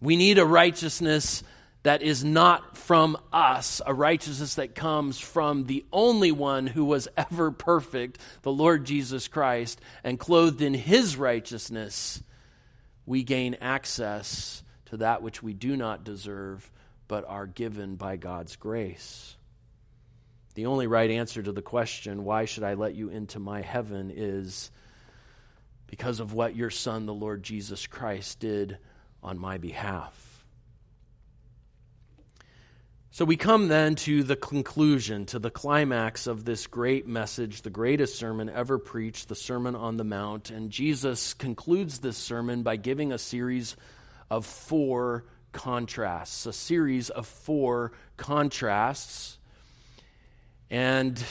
[0.00, 1.42] We need a righteousness
[1.84, 7.08] that is not from us, a righteousness that comes from the only one who was
[7.16, 12.22] ever perfect, the Lord Jesus Christ, and clothed in his righteousness,
[13.04, 16.72] we gain access to that which we do not deserve,
[17.06, 19.36] but are given by God's grace.
[20.54, 24.10] The only right answer to the question, why should I let you into my heaven,
[24.14, 24.70] is
[25.86, 28.78] because of what your Son, the Lord Jesus Christ, did
[29.22, 30.23] on my behalf.
[33.14, 37.70] So we come then to the conclusion, to the climax of this great message, the
[37.70, 40.50] greatest sermon ever preached, the Sermon on the Mount.
[40.50, 43.76] And Jesus concludes this sermon by giving a series
[44.32, 49.38] of four contrasts, a series of four contrasts.
[50.68, 51.24] And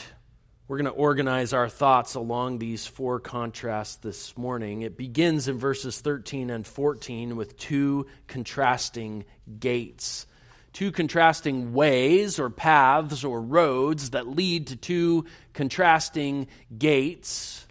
[0.66, 4.80] we're going to organize our thoughts along these four contrasts this morning.
[4.80, 9.26] It begins in verses 13 and 14 with two contrasting
[9.58, 10.24] gates
[10.74, 17.64] two contrasting ways or paths or roads that lead to two contrasting gates.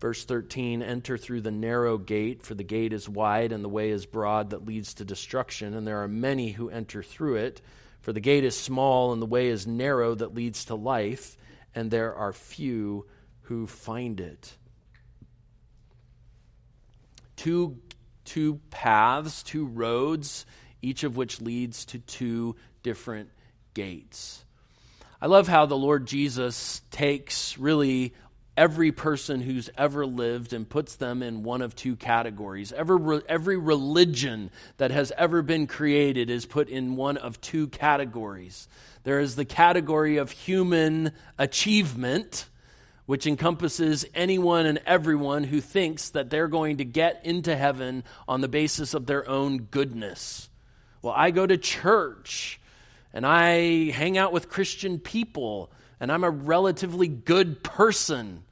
[0.00, 3.90] Verse 13 Enter through the narrow gate, for the gate is wide and the way
[3.90, 7.60] is broad that leads to destruction, and there are many who enter through it.
[8.00, 11.36] For the gate is small and the way is narrow that leads to life,
[11.74, 13.06] and there are few
[13.42, 14.56] who find it.
[17.36, 17.78] Two,
[18.24, 20.46] two paths, two roads
[20.82, 23.30] each of which leads to two different
[23.74, 24.44] gates.
[25.20, 28.14] I love how the Lord Jesus takes really
[28.56, 32.72] every person who's ever lived and puts them in one of two categories.
[32.72, 38.68] Every, every religion that has ever been created is put in one of two categories.
[39.02, 42.50] There is the category of human achievement,
[43.06, 48.42] which encompasses anyone and everyone who thinks that they're going to get into heaven on
[48.42, 50.49] the basis of their own goodness.
[51.02, 52.60] Well, I go to church
[53.12, 58.44] and I hang out with Christian people and I'm a relatively good person.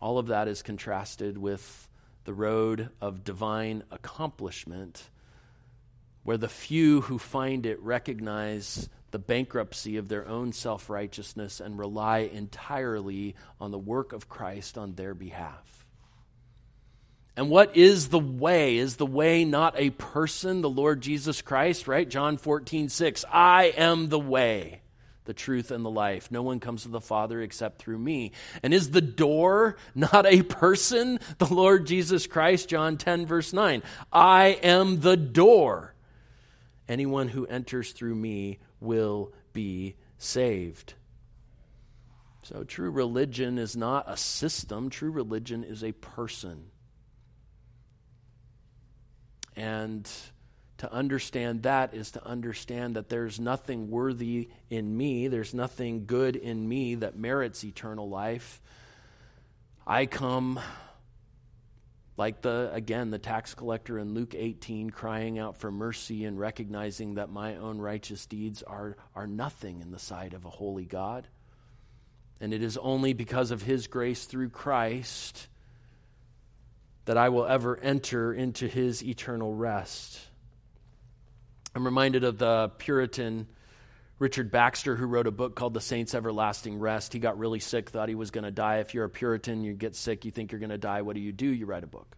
[0.00, 1.88] All of that is contrasted with
[2.24, 5.08] the road of divine accomplishment,
[6.24, 11.78] where the few who find it recognize the bankruptcy of their own self righteousness and
[11.78, 15.75] rely entirely on the work of Christ on their behalf.
[17.36, 18.78] And what is the way?
[18.78, 22.08] Is the way not a person, the Lord Jesus Christ, right?
[22.08, 23.24] John 14, 6.
[23.30, 24.80] I am the way,
[25.26, 26.30] the truth, and the life.
[26.30, 28.32] No one comes to the Father except through me.
[28.62, 32.70] And is the door not a person, the Lord Jesus Christ?
[32.70, 33.82] John 10, verse 9.
[34.10, 35.94] I am the door.
[36.88, 40.94] Anyone who enters through me will be saved.
[42.44, 46.70] So, true religion is not a system, true religion is a person.
[49.56, 50.08] And
[50.78, 56.36] to understand that is to understand that there's nothing worthy in me, there's nothing good
[56.36, 58.60] in me that merits eternal life.
[59.86, 60.60] I come
[62.18, 67.14] like the again the tax collector in Luke 18 crying out for mercy and recognizing
[67.14, 71.28] that my own righteous deeds are are nothing in the sight of a holy God.
[72.40, 75.48] And it is only because of his grace through Christ
[77.06, 80.20] that I will ever enter into his eternal rest.
[81.74, 83.48] I'm reminded of the Puritan
[84.18, 87.12] Richard Baxter, who wrote a book called The Saints' Everlasting Rest.
[87.12, 88.78] He got really sick, thought he was going to die.
[88.78, 91.02] If you're a Puritan, you get sick, you think you're going to die.
[91.02, 91.46] What do you do?
[91.46, 92.16] You write a book.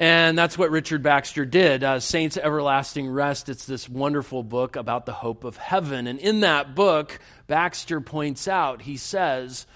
[0.00, 1.84] And that's what Richard Baxter did.
[1.84, 6.06] Uh, Saints' Everlasting Rest, it's this wonderful book about the hope of heaven.
[6.06, 9.66] And in that book, Baxter points out, he says,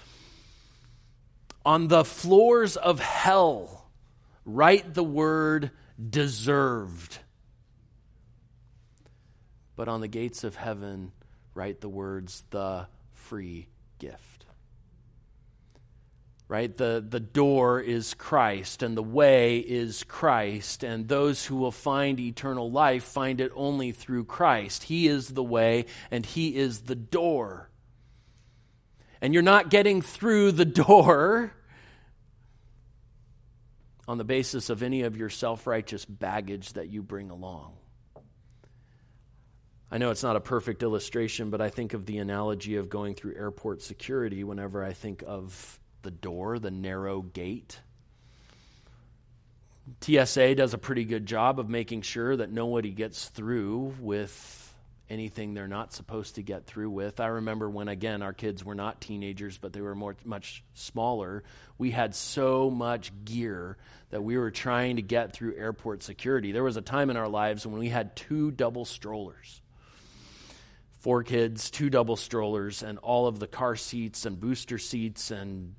[1.65, 3.74] on the floors of hell,
[4.45, 5.71] write the word
[6.09, 7.19] deserved.
[9.75, 11.11] But on the gates of heaven,
[11.53, 13.67] write the words the free
[13.99, 14.45] gift.
[16.47, 16.75] Right?
[16.77, 22.19] The, the door is Christ, and the way is Christ, and those who will find
[22.19, 24.83] eternal life find it only through Christ.
[24.83, 27.71] He is the way, and He is the door.
[29.21, 31.51] And you're not getting through the door
[34.07, 37.73] on the basis of any of your self righteous baggage that you bring along.
[39.91, 43.15] I know it's not a perfect illustration, but I think of the analogy of going
[43.15, 47.79] through airport security whenever I think of the door, the narrow gate.
[50.01, 54.64] TSA does a pretty good job of making sure that nobody gets through with
[55.09, 57.19] anything they're not supposed to get through with.
[57.19, 61.43] I remember when, again, our kids were not teenagers, but they were more, much smaller.
[61.77, 63.77] We had so much gear
[64.09, 66.51] that we were trying to get through airport security.
[66.51, 69.61] There was a time in our lives when we had two double strollers.
[70.99, 75.75] Four kids, two double strollers, and all of the car seats and booster seats and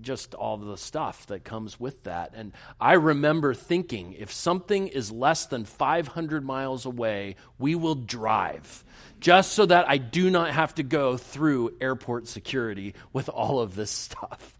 [0.00, 2.32] just all the stuff that comes with that.
[2.34, 8.84] And I remember thinking if something is less than 500 miles away, we will drive
[9.20, 13.74] just so that I do not have to go through airport security with all of
[13.74, 14.58] this stuff.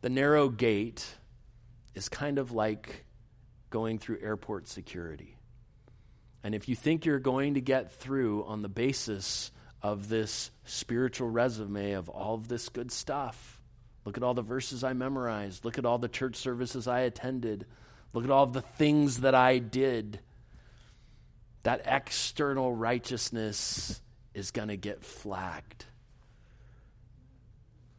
[0.00, 1.06] The narrow gate
[1.94, 3.04] is kind of like
[3.70, 5.36] going through airport security.
[6.42, 9.52] And if you think you're going to get through on the basis
[9.82, 13.60] of this spiritual resume of all of this good stuff.
[14.04, 15.64] Look at all the verses I memorized.
[15.64, 17.66] Look at all the church services I attended.
[18.12, 20.20] Look at all the things that I did.
[21.62, 24.00] That external righteousness
[24.34, 25.84] is going to get flagged.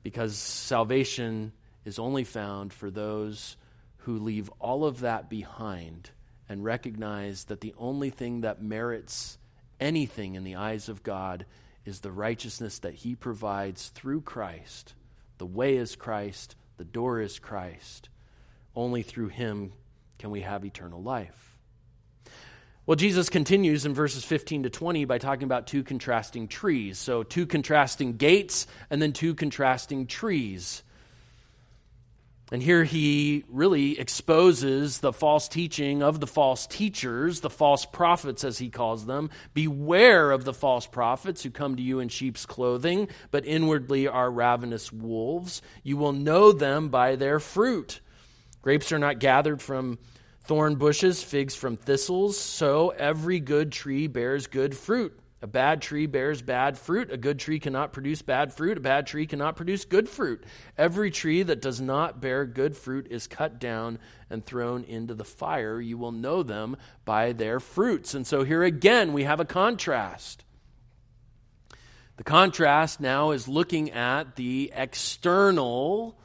[0.03, 1.53] Because salvation
[1.85, 3.55] is only found for those
[3.99, 6.11] who leave all of that behind
[6.49, 9.37] and recognize that the only thing that merits
[9.79, 11.45] anything in the eyes of God
[11.85, 14.93] is the righteousness that he provides through Christ.
[15.37, 18.09] The way is Christ, the door is Christ.
[18.75, 19.73] Only through him
[20.17, 21.57] can we have eternal life.
[22.85, 26.97] Well, Jesus continues in verses 15 to 20 by talking about two contrasting trees.
[26.99, 30.83] So, two contrasting gates and then two contrasting trees.
[32.51, 38.43] And here he really exposes the false teaching of the false teachers, the false prophets,
[38.43, 39.29] as he calls them.
[39.53, 44.29] Beware of the false prophets who come to you in sheep's clothing, but inwardly are
[44.29, 45.61] ravenous wolves.
[45.83, 48.01] You will know them by their fruit.
[48.61, 49.97] Grapes are not gathered from
[50.43, 52.37] thorn bushes, figs from thistles.
[52.37, 55.17] So every good tree bears good fruit.
[55.43, 57.11] A bad tree bears bad fruit.
[57.11, 58.77] A good tree cannot produce bad fruit.
[58.77, 60.41] A bad tree cannot produce good fruit.
[60.77, 65.25] Every tree that does not bear good fruit is cut down and thrown into the
[65.25, 65.81] fire.
[65.81, 68.13] You will know them by their fruits.
[68.13, 70.45] And so here again, we have a contrast.
[72.15, 76.17] The contrast now is looking at the external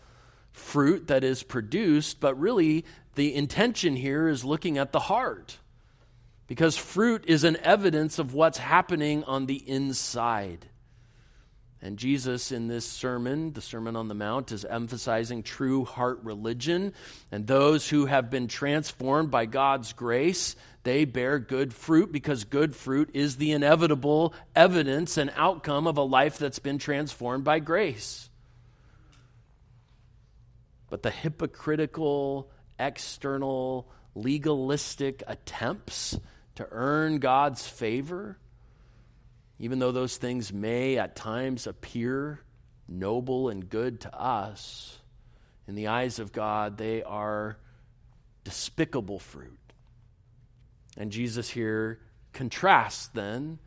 [0.52, 2.84] fruit that is produced, but really
[3.16, 5.58] the intention here is looking at the heart
[6.48, 10.66] because fruit is an evidence of what's happening on the inside.
[11.80, 16.92] And Jesus, in this sermon, the Sermon on the Mount, is emphasizing true heart religion.
[17.30, 22.74] And those who have been transformed by God's grace, they bear good fruit because good
[22.74, 28.28] fruit is the inevitable evidence and outcome of a life that's been transformed by grace.
[30.90, 33.86] But the hypocritical, external,
[34.16, 36.18] legalistic attempts
[36.58, 38.36] to earn God's favor,
[39.60, 42.40] even though those things may at times appear
[42.88, 44.98] noble and good to us,
[45.68, 47.58] in the eyes of God, they are
[48.42, 49.72] despicable fruit.
[50.96, 52.00] And Jesus here
[52.32, 53.60] contrasts then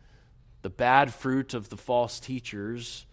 [0.62, 3.06] the bad fruit of the false teachers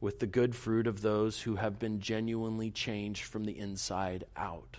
[0.00, 4.76] with the good fruit of those who have been genuinely changed from the inside out.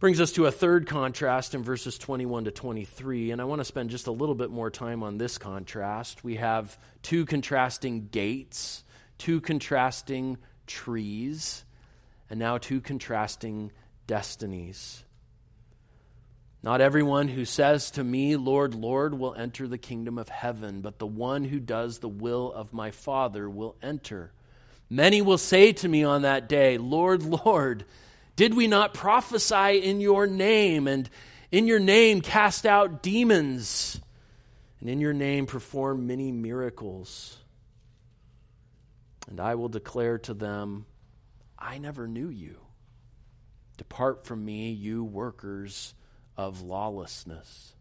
[0.00, 3.66] Brings us to a third contrast in verses 21 to 23, and I want to
[3.66, 6.24] spend just a little bit more time on this contrast.
[6.24, 8.82] We have two contrasting gates,
[9.18, 11.66] two contrasting trees,
[12.30, 13.72] and now two contrasting
[14.06, 15.04] destinies.
[16.62, 20.98] Not everyone who says to me, Lord, Lord, will enter the kingdom of heaven, but
[20.98, 24.32] the one who does the will of my Father will enter.
[24.88, 27.84] Many will say to me on that day, Lord, Lord,
[28.40, 31.10] did we not prophesy in your name and
[31.52, 34.00] in your name cast out demons
[34.80, 37.36] and in your name perform many miracles?
[39.28, 40.86] And I will declare to them,
[41.58, 42.56] I never knew you.
[43.76, 45.92] Depart from me, you workers
[46.34, 47.74] of lawlessness.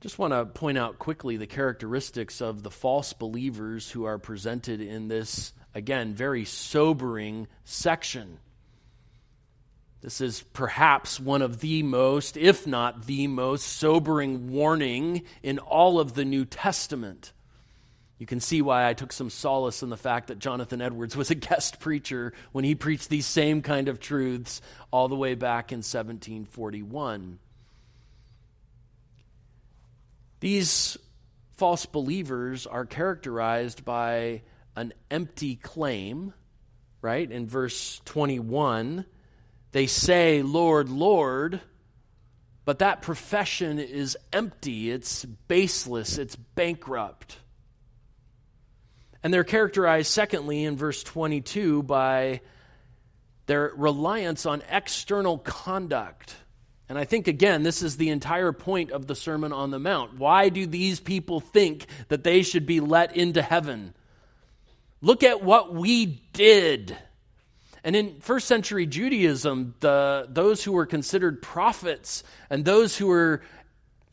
[0.00, 4.80] Just want to point out quickly the characteristics of the false believers who are presented
[4.80, 8.38] in this Again, very sobering section.
[10.00, 16.00] This is perhaps one of the most, if not the most, sobering warning in all
[16.00, 17.32] of the New Testament.
[18.18, 21.30] You can see why I took some solace in the fact that Jonathan Edwards was
[21.30, 24.60] a guest preacher when he preached these same kind of truths
[24.90, 27.38] all the way back in 1741.
[30.40, 30.98] These
[31.56, 34.42] false believers are characterized by
[34.76, 36.32] an empty claim,
[37.02, 37.30] right?
[37.30, 39.04] In verse 21,
[39.72, 41.60] they say, Lord, Lord,
[42.64, 47.36] but that profession is empty, it's baseless, it's bankrupt.
[49.22, 52.40] And they're characterized, secondly, in verse 22, by
[53.46, 56.34] their reliance on external conduct.
[56.88, 60.18] And I think, again, this is the entire point of the Sermon on the Mount.
[60.18, 63.94] Why do these people think that they should be let into heaven?
[65.02, 66.96] Look at what we did.
[67.82, 73.42] And in first century Judaism, the, those who were considered prophets and those who were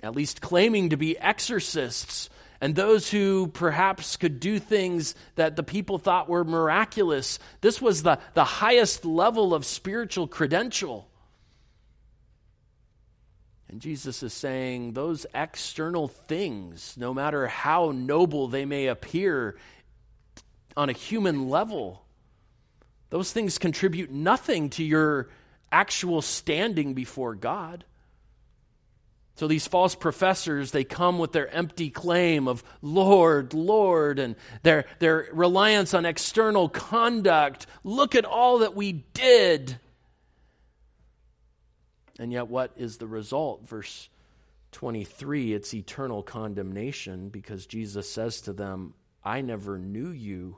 [0.02, 2.30] at least claiming to be exorcists
[2.62, 7.40] and those who perhaps could do things that the people thought were miraculous.
[7.62, 11.08] This was the, the highest level of spiritual credential.
[13.70, 19.58] And Jesus is saying those external things, no matter how noble they may appear
[20.78, 22.06] on a human level,
[23.10, 25.30] those things contribute nothing to your
[25.72, 27.84] actual standing before God.
[29.36, 34.86] So these false professors, they come with their empty claim of Lord, Lord, and their,
[35.00, 37.68] their reliance on external conduct.
[37.84, 39.80] Look at all that we did.
[42.20, 43.68] And yet, what is the result?
[43.68, 44.10] Verse
[44.72, 50.58] 23 it's eternal condemnation because Jesus says to them, I never knew you.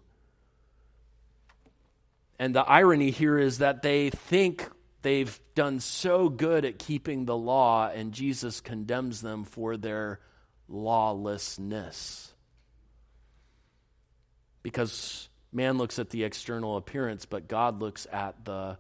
[2.39, 4.69] And the irony here is that they think
[5.01, 10.19] They've done so good at keeping the law, and Jesus condemns them for their
[10.67, 12.33] lawlessness.
[14.61, 18.77] Because man looks at the external appearance, but God looks at the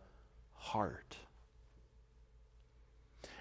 [0.55, 1.15] heart.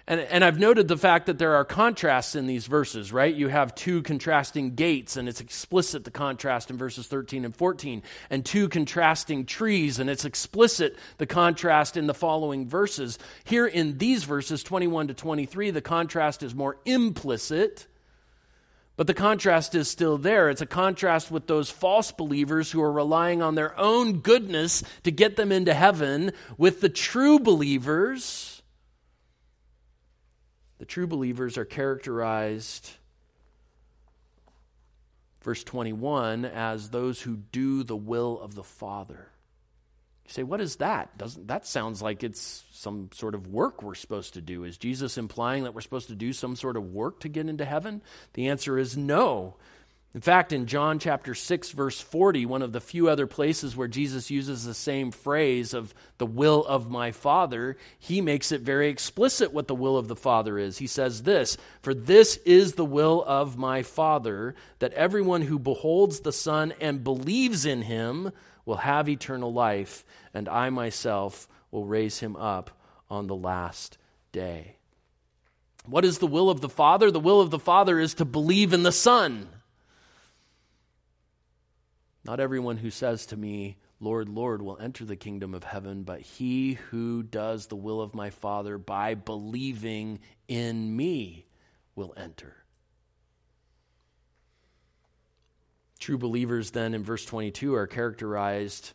[0.09, 3.33] And, and I've noted the fact that there are contrasts in these verses, right?
[3.33, 8.01] You have two contrasting gates, and it's explicit the contrast in verses 13 and 14,
[8.31, 13.19] and two contrasting trees, and it's explicit the contrast in the following verses.
[13.43, 17.85] Here in these verses, 21 to 23, the contrast is more implicit.
[18.97, 20.49] But the contrast is still there.
[20.49, 25.11] It's a contrast with those false believers who are relying on their own goodness to
[25.11, 28.58] get them into heaven, with the true believers
[30.79, 32.89] the true believers are characterized,
[35.43, 39.27] verse 21, as those who do the will of the Father.
[40.25, 41.17] You say, what is that?
[41.17, 44.63] Doesn't that sounds like it's some sort of work we're supposed to do?
[44.63, 47.65] Is Jesus implying that we're supposed to do some sort of work to get into
[47.65, 48.01] heaven?
[48.33, 49.55] The answer is no.
[50.15, 53.87] In fact, in John chapter 6, verse 40, one of the few other places where
[53.87, 58.89] Jesus uses the same phrase of the will of my Father, he makes it very
[58.89, 60.79] explicit what the will of the Father is.
[60.79, 66.21] He says this For this is the will of my Father, that everyone who beholds
[66.21, 68.31] the Son and believes in him
[68.65, 72.71] will have eternal life, and I myself will raise him up
[73.11, 73.99] on the last
[74.31, 74.77] day.
[75.85, 77.11] What is the will of the Father?
[77.11, 79.49] The will of the Father is to believe in the Son.
[82.29, 86.21] Not everyone who says to me, Lord, Lord, will enter the kingdom of heaven, but
[86.21, 91.47] he who does the will of my Father by believing in me
[91.95, 92.55] will enter.
[95.97, 98.93] True believers, then, in verse 22, are characterized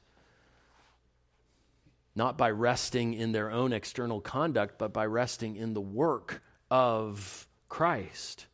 [2.14, 7.48] not by resting in their own external conduct, but by resting in the work of
[7.68, 8.46] Christ.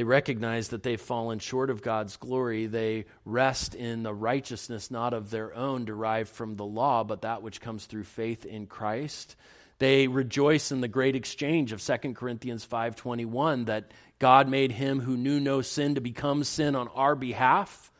[0.00, 2.64] They recognize that they've fallen short of God's glory.
[2.64, 7.42] They rest in the righteousness not of their own derived from the law, but that
[7.42, 9.36] which comes through faith in Christ.
[9.78, 15.18] They rejoice in the great exchange of 2 Corinthians 5:21 that God made him who
[15.18, 17.92] knew no sin to become sin on our behalf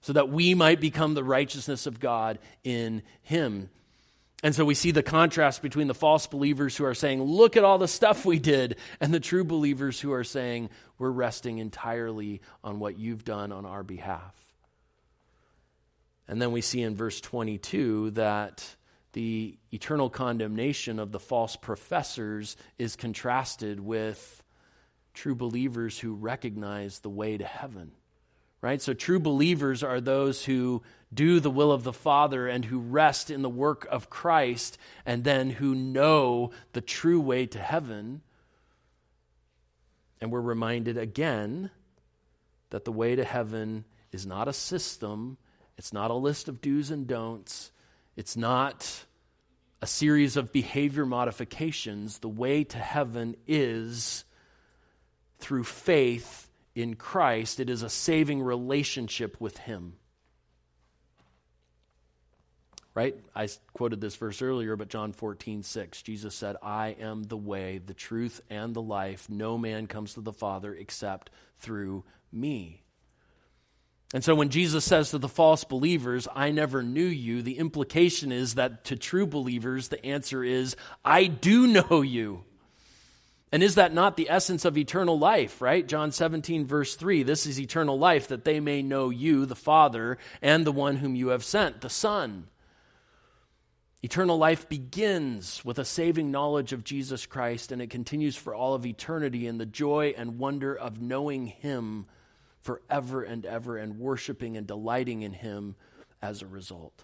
[0.00, 3.68] so that we might become the righteousness of God in him.
[4.46, 7.64] And so we see the contrast between the false believers who are saying, Look at
[7.64, 12.42] all the stuff we did, and the true believers who are saying, We're resting entirely
[12.62, 14.36] on what you've done on our behalf.
[16.28, 18.76] And then we see in verse 22 that
[19.14, 24.44] the eternal condemnation of the false professors is contrasted with
[25.12, 27.90] true believers who recognize the way to heaven.
[28.60, 28.80] Right?
[28.80, 30.84] So true believers are those who
[31.16, 35.24] do the will of the Father and who rest in the work of Christ and
[35.24, 38.20] then who know the true way to heaven.
[40.20, 41.70] And we're reminded again
[42.70, 45.38] that the way to heaven is not a system,
[45.76, 47.72] it's not a list of do's and don'ts,
[48.14, 49.04] it's not
[49.82, 52.20] a series of behavior modifications.
[52.20, 54.24] The way to heaven is
[55.38, 59.94] through faith in Christ, it is a saving relationship with Him.
[62.96, 63.14] Right?
[63.34, 67.76] I quoted this verse earlier, but John 14, 6, Jesus said, I am the way,
[67.76, 69.28] the truth, and the life.
[69.28, 71.28] No man comes to the Father except
[71.58, 72.80] through me.
[74.14, 78.32] And so when Jesus says to the false believers, I never knew you, the implication
[78.32, 80.74] is that to true believers, the answer is,
[81.04, 82.44] I do know you.
[83.52, 85.86] And is that not the essence of eternal life, right?
[85.86, 90.16] John 17, verse 3 This is eternal life, that they may know you, the Father,
[90.40, 92.48] and the one whom you have sent, the Son.
[94.06, 98.74] Eternal life begins with a saving knowledge of Jesus Christ, and it continues for all
[98.74, 102.06] of eternity in the joy and wonder of knowing Him
[102.60, 105.74] forever and ever and worshiping and delighting in Him
[106.22, 107.02] as a result.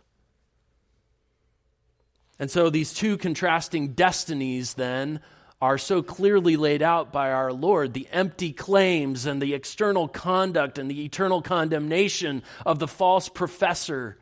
[2.38, 5.18] And so these two contrasting destinies then
[5.60, 10.78] are so clearly laid out by our Lord the empty claims and the external conduct
[10.78, 14.18] and the eternal condemnation of the false professor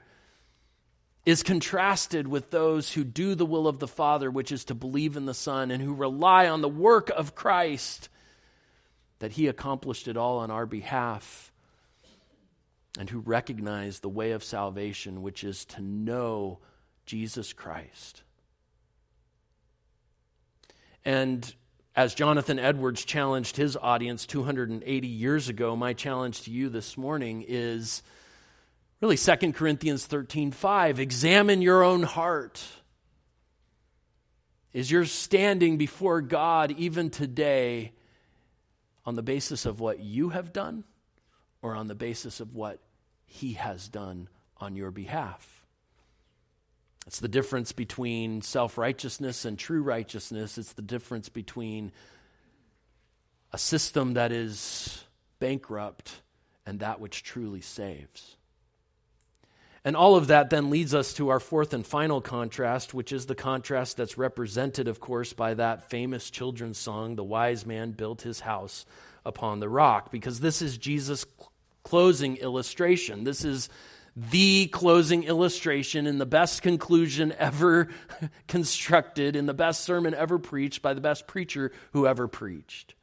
[1.26, 5.16] is contrasted with those who do the will of the Father, which is to believe
[5.16, 8.08] in the Son, and who rely on the work of Christ
[9.18, 11.52] that he accomplished it all on our behalf,
[12.98, 16.58] and who recognize the way of salvation, which is to know
[17.04, 18.22] Jesus Christ.
[21.04, 21.54] And
[21.94, 27.44] as Jonathan Edwards challenged his audience 280 years ago, my challenge to you this morning
[27.46, 28.02] is
[29.00, 31.00] really 2 Corinthians 13 5.
[31.00, 32.64] Examine your own heart.
[34.72, 37.92] Is your standing before God even today
[39.04, 40.84] on the basis of what you have done
[41.62, 42.78] or on the basis of what
[43.26, 44.28] He has done
[44.58, 45.66] on your behalf.
[47.06, 50.58] It's the difference between self righteousness and true righteousness.
[50.58, 51.92] It's the difference between
[53.52, 55.04] a system that is
[55.40, 56.20] bankrupt
[56.66, 58.36] and that which truly saves.
[59.84, 63.26] And all of that then leads us to our fourth and final contrast, which is
[63.26, 68.22] the contrast that's represented, of course, by that famous children's song, The Wise Man Built
[68.22, 68.84] His House
[69.24, 71.24] Upon the Rock, because this is Jesus'
[71.82, 73.24] closing illustration.
[73.24, 73.70] This is
[74.14, 77.88] the closing illustration in the best conclusion ever
[78.48, 82.94] constructed, in the best sermon ever preached by the best preacher who ever preached.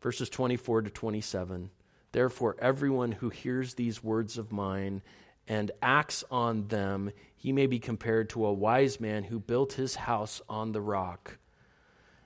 [0.00, 1.70] Verses 24 to 27.
[2.10, 5.02] Therefore, everyone who hears these words of mine
[5.52, 9.94] and acts on them, he may be compared to a wise man who built his
[9.94, 11.36] house on the rock.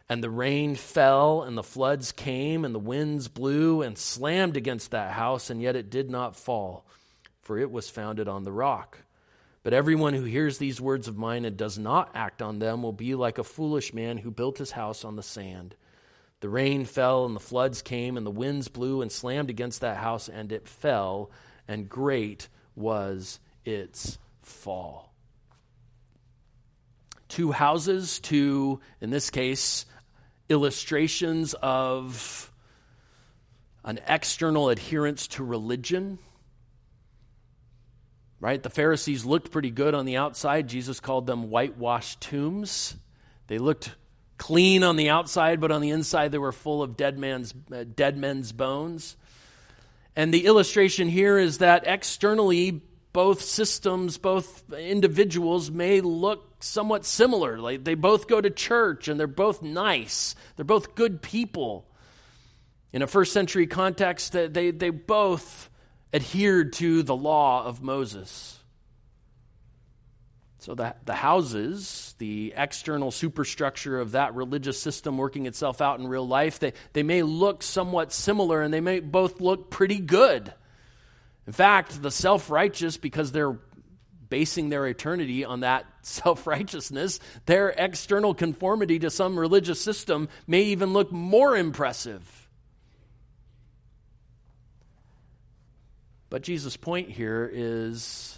[0.08, 4.92] And the rain fell, and the floods came, and the winds blew and slammed against
[4.92, 6.86] that house, and yet it did not fall,
[7.42, 8.98] for it was founded on the rock.
[9.64, 12.92] But everyone who hears these words of mine and does not act on them will
[12.92, 15.74] be like a foolish man who built his house on the sand.
[16.38, 19.96] The rain fell, and the floods came, and the winds blew and slammed against that
[19.96, 21.32] house, and it fell,
[21.66, 22.46] and great
[22.76, 25.12] was its fall.
[27.28, 29.84] Two houses, two, in this case,
[30.48, 32.52] illustrations of
[33.84, 36.18] an external adherence to religion.
[38.38, 38.62] Right?
[38.62, 40.68] The Pharisees looked pretty good on the outside.
[40.68, 42.96] Jesus called them whitewashed tombs.
[43.48, 43.94] They looked
[44.38, 47.84] clean on the outside, but on the inside they were full of dead, man's, uh,
[47.84, 49.16] dead men's bones.
[50.16, 52.80] And the illustration here is that externally,
[53.12, 57.58] both systems, both individuals may look somewhat similar.
[57.58, 61.86] Like they both go to church and they're both nice, they're both good people.
[62.92, 65.68] In a first century context, they, they both
[66.14, 68.55] adhered to the law of Moses.
[70.66, 76.08] So the, the houses, the external superstructure of that religious system working itself out in
[76.08, 80.52] real life, they, they may look somewhat similar and they may both look pretty good.
[81.46, 83.56] In fact, the self righteous, because they're
[84.28, 90.62] basing their eternity on that self righteousness, their external conformity to some religious system may
[90.62, 92.48] even look more impressive.
[96.28, 98.35] But Jesus' point here is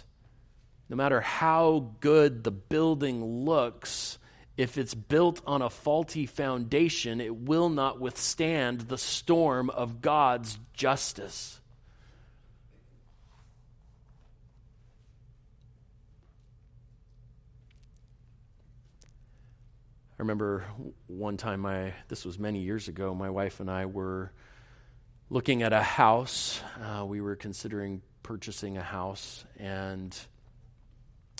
[0.89, 4.17] no matter how good the building looks,
[4.57, 10.57] if it's built on a faulty foundation, it will not withstand the storm of God's
[10.73, 11.61] justice.
[20.19, 20.65] I remember
[21.07, 24.33] one time my this was many years ago my wife and I were
[25.29, 26.59] looking at a house.
[26.83, 30.13] Uh, we were considering purchasing a house, and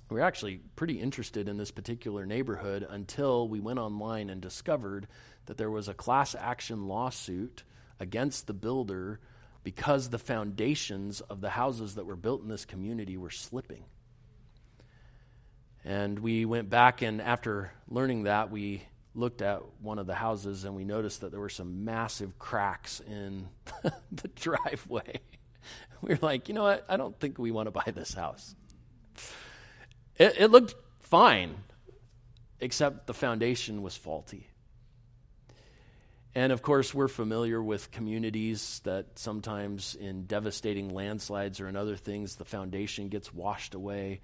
[0.09, 5.07] we were actually pretty interested in this particular neighborhood until we went online and discovered
[5.45, 7.63] that there was a class action lawsuit
[7.99, 9.19] against the builder
[9.63, 13.83] because the foundations of the houses that were built in this community were slipping.
[15.85, 18.83] And we went back, and after learning that, we
[19.15, 23.01] looked at one of the houses and we noticed that there were some massive cracks
[23.01, 23.49] in
[24.11, 25.19] the driveway.
[26.01, 26.85] We were like, you know what?
[26.87, 28.55] I don't think we want to buy this house.
[30.19, 31.55] It, it looked fine,
[32.59, 34.49] except the foundation was faulty.
[36.35, 41.95] And of course, we're familiar with communities that sometimes, in devastating landslides or in other
[41.95, 44.21] things, the foundation gets washed away.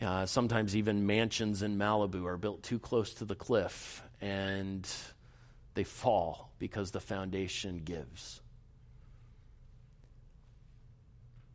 [0.00, 4.88] Uh, sometimes even mansions in Malibu are built too close to the cliff and
[5.74, 8.40] they fall because the foundation gives.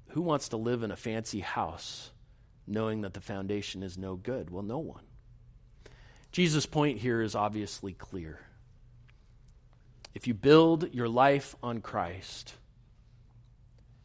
[0.09, 2.11] Who wants to live in a fancy house
[2.69, 4.49] knowing that the foundation is no good?
[4.49, 5.03] Well, no one.
[6.31, 8.39] Jesus' point here is obviously clear.
[10.13, 12.53] If you build your life on Christ,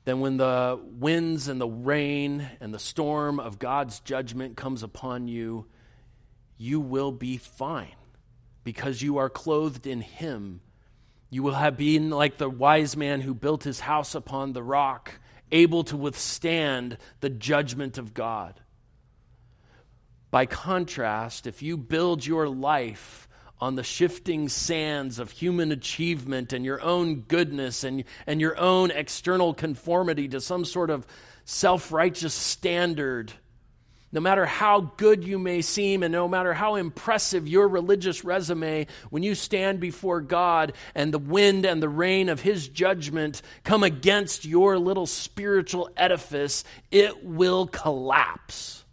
[0.04, 5.28] then when the winds and the rain and the storm of God's judgment comes upon
[5.28, 5.66] you,
[6.56, 7.96] you will be fine
[8.64, 10.60] because you are clothed in Him.
[11.30, 15.18] You will have been like the wise man who built his house upon the rock,
[15.52, 18.60] able to withstand the judgment of God.
[20.30, 23.28] By contrast, if you build your life
[23.60, 28.90] on the shifting sands of human achievement and your own goodness and, and your own
[28.90, 31.06] external conformity to some sort of
[31.44, 33.32] self righteous standard,
[34.14, 38.86] no matter how good you may seem and no matter how impressive your religious resume,
[39.10, 43.82] when you stand before God and the wind and the rain of His judgment come
[43.82, 48.84] against your little spiritual edifice, it will collapse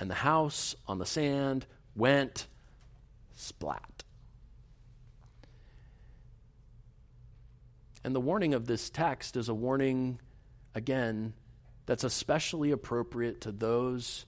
[0.00, 2.46] and the house on the sand went
[3.36, 4.02] splat.
[8.02, 10.18] And the warning of this text is a warning,
[10.74, 11.34] again,
[11.90, 14.24] that's especially appropriate to those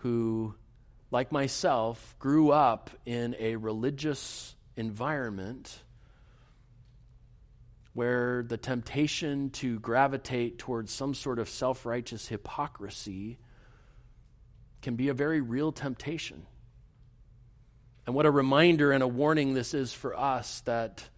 [0.00, 0.54] who,
[1.10, 5.82] like myself, grew up in a religious environment
[7.94, 13.38] where the temptation to gravitate towards some sort of self righteous hypocrisy
[14.82, 16.44] can be a very real temptation.
[18.04, 21.08] And what a reminder and a warning this is for us that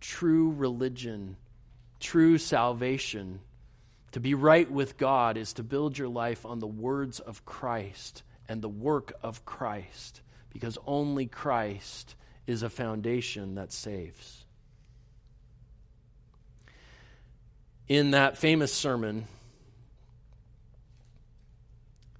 [0.00, 1.36] true religion,
[2.00, 3.38] true salvation,
[4.14, 8.22] to be right with God is to build your life on the words of Christ
[8.48, 12.14] and the work of Christ, because only Christ
[12.46, 14.44] is a foundation that saves.
[17.88, 19.26] In that famous sermon,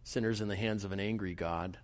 [0.03, 1.79] sinners in the hands of an angry God.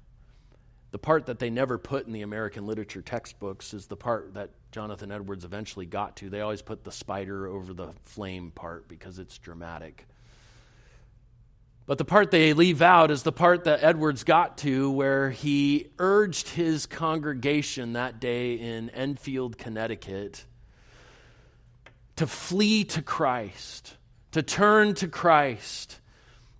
[0.92, 4.50] The part that they never put in the American literature textbooks is the part that
[4.72, 6.28] Jonathan Edwards eventually got to.
[6.28, 10.06] They always put the spider over the flame part because it's dramatic.
[11.86, 15.88] But the part they leave out is the part that Edwards got to where he
[15.98, 20.44] urged his congregation that day in Enfield, Connecticut,
[22.16, 23.96] to flee to Christ,
[24.32, 25.98] to turn to Christ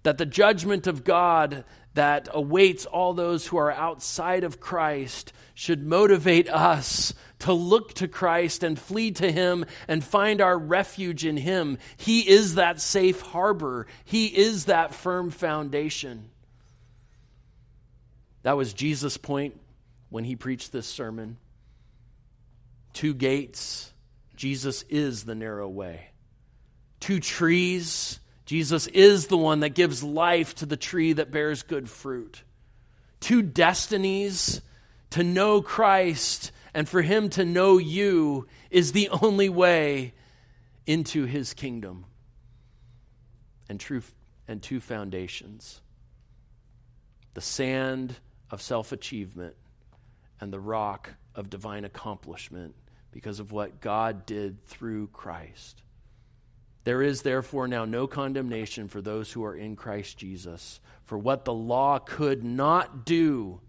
[0.03, 1.65] that the judgment of God
[1.95, 8.09] that awaits all those who are outside of Christ should motivate us to look to
[8.09, 11.79] Christ and flee to Him and find our refuge in Him.
[11.97, 16.31] He is that safe harbor, He is that firm foundation.
[18.43, 19.61] That was Jesus' point
[20.11, 21.39] when He preached this sermon.
[22.93, 23.93] Two gates,
[24.37, 26.09] Jesus is the narrow way.
[27.01, 28.21] Two trees,
[28.51, 32.43] Jesus is the one that gives life to the tree that bears good fruit.
[33.21, 34.61] Two destinies
[35.11, 40.15] to know Christ and for him to know you is the only way
[40.85, 42.07] into his kingdom.
[43.69, 44.03] And true
[44.49, 45.81] and two foundations.
[47.35, 48.17] The sand
[48.51, 49.55] of self-achievement
[50.41, 52.75] and the rock of divine accomplishment
[53.13, 55.85] because of what God did through Christ.
[56.85, 60.81] There is therefore now no condemnation for those who are in Christ Jesus.
[61.05, 63.61] For what the law could not do,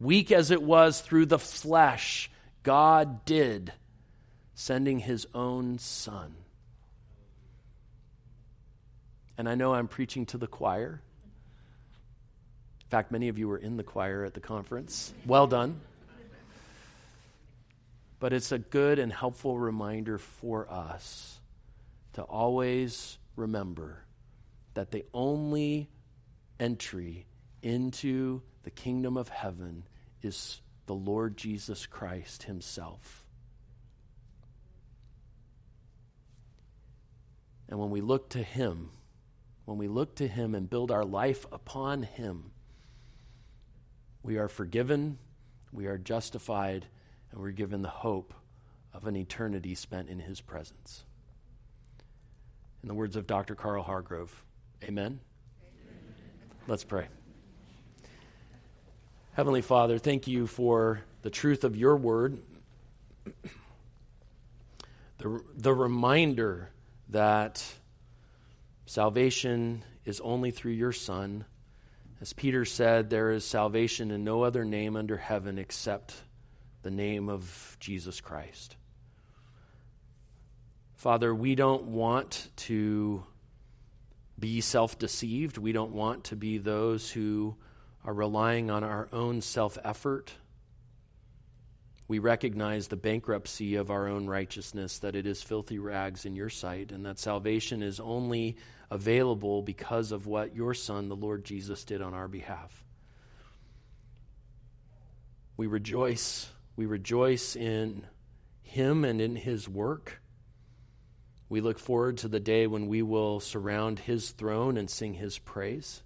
[0.00, 2.30] weak as it was through the flesh,
[2.62, 3.72] God did,
[4.54, 6.34] sending his own Son.
[9.38, 11.00] And I know I'm preaching to the choir.
[12.82, 15.14] In fact, many of you were in the choir at the conference.
[15.24, 15.80] Well done.
[18.18, 21.40] but it's a good and helpful reminder for us
[22.14, 24.04] to always remember
[24.74, 25.88] that the only
[26.58, 27.26] entry
[27.62, 29.84] into the kingdom of heaven
[30.22, 33.24] is the Lord Jesus Christ Himself.
[37.68, 38.90] And when we look to Him,
[39.64, 42.50] when we look to Him and build our life upon Him,
[44.22, 45.18] we are forgiven,
[45.72, 46.86] we are justified,
[47.30, 48.34] and we're given the hope
[48.92, 51.04] of an eternity spent in His presence.
[52.82, 53.54] In the words of Dr.
[53.54, 54.44] Carl Hargrove,
[54.82, 55.20] Amen.
[55.20, 55.20] Amen.
[56.66, 57.08] Let's pray.
[59.32, 62.38] Heavenly Father, thank you for the truth of your word,
[65.18, 66.70] the, the reminder
[67.10, 67.62] that
[68.86, 71.44] salvation is only through your Son.
[72.20, 76.14] As Peter said, there is salvation in no other name under heaven except
[76.82, 78.76] the name of Jesus Christ.
[81.00, 83.24] Father, we don't want to
[84.38, 85.56] be self deceived.
[85.56, 87.56] We don't want to be those who
[88.04, 90.30] are relying on our own self effort.
[92.06, 96.50] We recognize the bankruptcy of our own righteousness, that it is filthy rags in your
[96.50, 98.58] sight, and that salvation is only
[98.90, 102.84] available because of what your Son, the Lord Jesus, did on our behalf.
[105.56, 106.50] We rejoice.
[106.76, 108.06] We rejoice in
[108.60, 110.20] Him and in His work.
[111.50, 115.38] We look forward to the day when we will surround His throne and sing His
[115.38, 116.02] praise.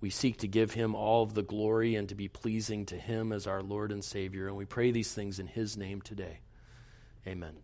[0.00, 3.32] We seek to give him all of the glory and to be pleasing to him
[3.32, 4.46] as our Lord and Savior.
[4.46, 6.38] And we pray these things in his name today.
[7.26, 7.56] Amen.